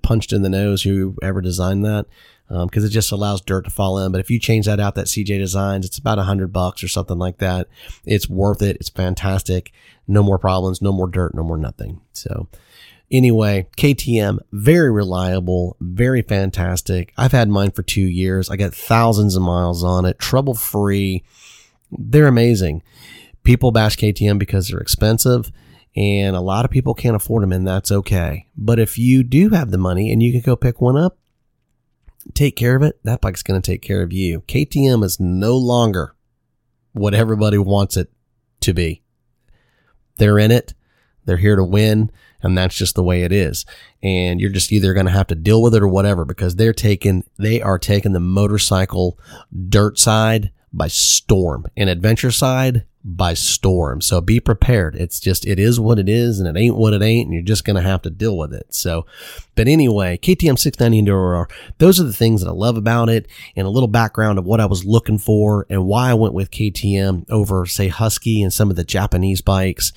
punched 0.02 0.34
in 0.34 0.41
the 0.41 0.50
nose. 0.50 0.84
Whoever 0.84 1.41
designed 1.41 1.84
that, 1.86 2.06
because 2.48 2.84
um, 2.84 2.88
it 2.88 2.89
just 2.89 3.12
allows 3.12 3.41
dirt 3.41 3.65
to 3.65 3.72
fall 3.72 3.98
in. 4.00 4.12
But 4.12 4.22
if 4.22 4.30
you 4.30 4.39
change 4.39 4.65
that 4.65 4.80
out, 4.80 4.96
that 4.96 5.08
CJ 5.08 5.39
Designs, 5.39 5.86
it's 5.86 5.98
about 5.98 6.20
a 6.20 6.24
hundred 6.24 6.54
bucks 6.54 6.84
or 6.84 6.88
something 6.88 7.17
like 7.17 7.38
that. 7.38 7.67
It's 8.06 8.30
worth 8.30 8.62
it. 8.62 8.78
It's 8.78 8.89
fantastic. 8.89 9.72
No 10.08 10.24
more 10.24 10.38
problems. 10.38 10.82
No 10.82 10.91
more 10.91 11.08
dirt. 11.08 11.34
No 11.34 11.44
more 11.44 11.58
nothing. 11.58 12.02
So. 12.13 12.48
Anyway, 13.13 13.67
KTM, 13.76 14.39
very 14.54 14.89
reliable, 14.89 15.76
very 15.82 16.22
fantastic. 16.22 17.12
I've 17.17 17.34
had 17.34 17.50
mine 17.50 17.72
for 17.72 17.84
two 17.84 18.06
years. 18.06 18.50
I 18.50 18.56
got 18.56 18.74
thousands 18.74 19.36
of 19.36 19.41
miles 19.41 19.84
on 19.84 20.06
it, 20.06 20.17
trouble 20.17 20.54
free. 20.54 21.26
They're 21.91 22.28
amazing. 22.28 22.84
People 23.44 23.72
bash 23.72 23.98
KTM 23.98 24.38
because 24.38 24.68
they're 24.68 24.80
expensive 24.80 25.52
and 25.96 26.36
a 26.36 26.42
lot 26.42 26.66
of 26.66 26.72
people 26.72 26.94
can't 26.94 27.16
afford 27.16 27.44
them 27.44 27.52
and 27.52 27.68
that's 27.68 27.92
okay. 27.92 28.48
But 28.56 28.80
if 28.80 28.98
you 28.98 29.24
do 29.24 29.50
have 29.50 29.72
the 29.72 29.78
money 29.78 30.12
and 30.12 30.22
you 30.22 30.32
can 30.32 30.42
go 30.42 30.56
pick 30.56 30.80
one 30.80 30.98
up, 30.98 31.18
take 32.34 32.56
care 32.56 32.76
of 32.76 32.84
it, 32.84 33.00
that 33.04 33.22
bike's 33.22 33.44
going 33.44 33.62
to 33.62 33.72
take 33.72 33.82
care 33.82 34.02
of 34.02 34.14
you. 34.14 34.42
KTM 34.42 35.04
is 35.04 35.20
no 35.20 35.58
longer 35.58 36.16
what 36.94 37.14
everybody 37.14 37.58
wants 37.58 37.98
it 37.98 38.12
to 38.62 38.74
be. 38.74 39.04
They're 40.18 40.40
in 40.40 40.52
it. 40.52 40.74
They're 41.26 41.38
here 41.38 41.56
to 41.56 41.64
win 41.64 42.12
and 42.44 42.58
that's 42.58 42.76
just 42.76 42.96
the 42.96 43.04
way 43.04 43.24
it 43.24 43.32
is. 43.32 43.66
And 44.02 44.40
you're 44.40 44.50
just 44.50 44.72
either 44.72 44.94
going 44.94 45.06
to 45.06 45.12
have 45.12 45.28
to 45.28 45.36
deal 45.36 45.62
with 45.62 45.76
it 45.76 45.84
or 45.84 45.88
whatever 45.88 46.26
because 46.26 46.56
they're 46.56 46.74
taking, 46.74 47.24
they 47.38 47.62
are 47.62 47.78
taking 47.78 48.14
the 48.14 48.20
motorcycle 48.20 49.20
dirt 49.70 50.00
side 50.00 50.52
by 50.74 50.88
storm 50.88 51.66
and 51.76 51.90
adventure 51.90 52.32
side 52.32 52.86
by 53.04 53.34
storm. 53.34 54.00
So 54.02 54.22
be 54.22 54.40
prepared. 54.40 54.96
It's 54.96 55.20
just, 55.20 55.46
it 55.46 55.60
is 55.60 55.80
what 55.80 55.98
it 56.00 56.08
is 56.08 56.40
and 56.40 56.48
it 56.48 56.60
ain't 56.60 56.76
what 56.76 56.94
it 56.94 57.02
ain't. 57.02 57.28
And 57.28 57.34
you're 57.34 57.44
just 57.44 57.66
going 57.66 57.76
to 57.76 57.82
have 57.82 58.02
to 58.04 58.10
deal 58.10 58.38
with 58.38 58.54
it. 58.54 58.74
So, 58.74 59.06
but 59.56 59.68
anyway, 59.68 60.18
KTM 60.18 60.60
690 60.60 61.02
Enduro, 61.02 61.52
those 61.80 62.00
are 62.00 62.04
the 62.04 62.14
things 62.14 62.42
that 62.42 62.50
I 62.50 62.54
love 62.54 62.78
about 62.78 63.10
it 63.10 63.28
and 63.56 63.66
a 63.66 63.72
little 63.72 63.88
background 63.88 64.38
of 64.38 64.46
what 64.46 64.60
I 64.60 64.66
was 64.66 64.86
looking 64.86 65.18
for 65.18 65.66
and 65.70 65.86
why 65.86 66.12
I 66.12 66.14
went 66.14 66.34
with 66.34 66.52
KTM 66.52 67.30
over 67.30 67.66
say 67.66 67.88
Husky 67.88 68.44
and 68.44 68.54
some 68.54 68.70
of 68.70 68.76
the 68.76 68.84
Japanese 68.84 69.42
bikes. 69.42 69.94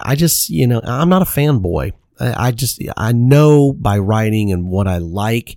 I 0.00 0.14
just, 0.14 0.50
you 0.50 0.66
know, 0.66 0.80
I'm 0.84 1.08
not 1.08 1.22
a 1.22 1.26
fanboy. 1.26 1.92
I, 2.20 2.48
I 2.48 2.50
just, 2.50 2.82
I 2.96 3.12
know 3.12 3.72
by 3.72 3.98
riding 3.98 4.52
and 4.52 4.70
what 4.70 4.86
I 4.86 4.98
like, 4.98 5.56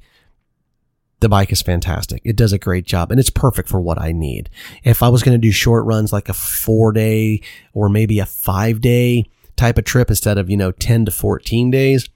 the 1.22 1.30
bike 1.30 1.52
is 1.52 1.62
fantastic. 1.62 2.22
It 2.26 2.36
does 2.36 2.52
a 2.52 2.60
great 2.60 2.86
job 2.86 3.12
and 3.12 3.20
it's 3.20 3.30
perfect 3.30 3.70
for 3.70 3.80
what 3.80 4.02
I 4.02 4.12
need. 4.12 4.50
If 4.84 5.02
I 5.02 5.10
was 5.10 5.24
going 5.24 5.40
to 5.40 5.42
do 5.42 5.52
short 5.52 5.86
runs 5.86 6.12
like 6.12 6.28
a 6.28 6.34
four 6.34 6.92
day 6.92 7.42
or 7.74 7.90
maybe 7.90 8.20
a 8.20 8.26
five 8.26 8.82
day 8.82 9.26
type 9.56 9.78
of 9.78 9.86
trip 9.86 10.10
instead 10.10 10.38
of, 10.38 10.50
you 10.50 10.58
know, 10.58 10.72
10 10.72 11.06
to 11.06 11.12
14 11.12 11.72
days, 11.72 12.10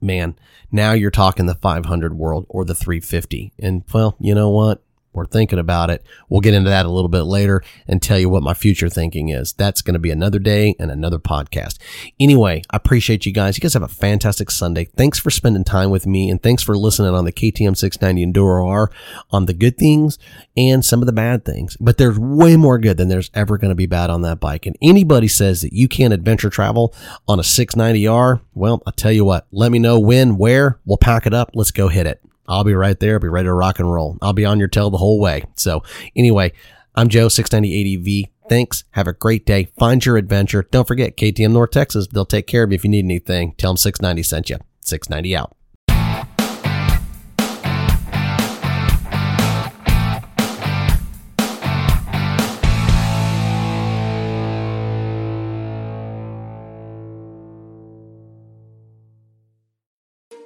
man, 0.00 0.36
now 0.70 0.92
you're 0.92 1.10
talking 1.10 1.46
the 1.46 1.54
500 1.54 2.16
world 2.16 2.46
or 2.48 2.64
the 2.64 2.74
350. 2.74 3.52
And 3.58 3.82
well, 3.92 4.16
you 4.20 4.34
know 4.34 4.50
what? 4.50 4.82
We're 5.16 5.26
thinking 5.26 5.58
about 5.58 5.90
it. 5.90 6.04
We'll 6.28 6.40
get 6.40 6.54
into 6.54 6.70
that 6.70 6.86
a 6.86 6.90
little 6.90 7.08
bit 7.08 7.22
later 7.22 7.62
and 7.88 8.00
tell 8.00 8.18
you 8.18 8.28
what 8.28 8.42
my 8.42 8.54
future 8.54 8.88
thinking 8.88 9.30
is. 9.30 9.52
That's 9.54 9.82
going 9.82 9.94
to 9.94 10.00
be 10.00 10.10
another 10.10 10.38
day 10.38 10.74
and 10.78 10.90
another 10.90 11.18
podcast. 11.18 11.78
Anyway, 12.20 12.62
I 12.70 12.76
appreciate 12.76 13.26
you 13.26 13.32
guys. 13.32 13.56
You 13.56 13.62
guys 13.62 13.74
have 13.74 13.82
a 13.82 13.88
fantastic 13.88 14.50
Sunday. 14.50 14.84
Thanks 14.84 15.18
for 15.18 15.30
spending 15.30 15.64
time 15.64 15.90
with 15.90 16.06
me 16.06 16.30
and 16.30 16.42
thanks 16.42 16.62
for 16.62 16.76
listening 16.76 17.14
on 17.14 17.24
the 17.24 17.32
KTM 17.32 17.76
690 17.76 18.26
Enduro 18.26 18.68
R 18.68 18.90
on 19.30 19.46
the 19.46 19.54
good 19.54 19.78
things 19.78 20.18
and 20.56 20.84
some 20.84 21.00
of 21.00 21.06
the 21.06 21.12
bad 21.12 21.44
things. 21.44 21.76
But 21.80 21.96
there's 21.96 22.18
way 22.18 22.56
more 22.56 22.78
good 22.78 22.96
than 22.96 23.08
there's 23.08 23.30
ever 23.34 23.58
going 23.58 23.70
to 23.70 23.74
be 23.74 23.86
bad 23.86 24.10
on 24.10 24.22
that 24.22 24.40
bike. 24.40 24.66
And 24.66 24.76
anybody 24.82 25.28
says 25.28 25.62
that 25.62 25.72
you 25.72 25.88
can't 25.88 26.12
adventure 26.12 26.50
travel 26.50 26.94
on 27.26 27.38
a 27.38 27.42
690R, 27.42 28.40
well, 28.54 28.82
I'll 28.86 28.92
tell 28.92 29.12
you 29.12 29.24
what, 29.24 29.46
let 29.50 29.72
me 29.72 29.78
know 29.78 29.98
when, 29.98 30.36
where, 30.36 30.78
we'll 30.84 30.98
pack 30.98 31.26
it 31.26 31.34
up. 31.34 31.50
Let's 31.54 31.70
go 31.70 31.88
hit 31.88 32.06
it. 32.06 32.22
I'll 32.48 32.64
be 32.64 32.74
right 32.74 32.98
there. 32.98 33.14
I'll 33.14 33.20
be 33.20 33.28
ready 33.28 33.46
to 33.46 33.52
rock 33.52 33.78
and 33.78 33.92
roll. 33.92 34.18
I'll 34.22 34.32
be 34.32 34.44
on 34.44 34.58
your 34.58 34.68
tail 34.68 34.90
the 34.90 34.98
whole 34.98 35.20
way. 35.20 35.44
So 35.56 35.82
anyway, 36.14 36.52
I'm 36.94 37.08
Joe, 37.08 37.28
690 37.28 38.24
ADV. 38.24 38.30
Thanks. 38.48 38.84
Have 38.92 39.08
a 39.08 39.12
great 39.12 39.44
day. 39.44 39.68
Find 39.78 40.04
your 40.04 40.16
adventure. 40.16 40.66
Don't 40.70 40.86
forget 40.86 41.16
KTM 41.16 41.52
North 41.52 41.72
Texas. 41.72 42.06
They'll 42.06 42.24
take 42.24 42.46
care 42.46 42.62
of 42.62 42.70
you 42.70 42.76
if 42.76 42.84
you 42.84 42.90
need 42.90 43.04
anything. 43.04 43.54
Tell 43.58 43.72
them 43.72 43.76
690 43.76 44.22
sent 44.22 44.50
you. 44.50 44.58
690 44.80 45.36
out. 45.36 45.56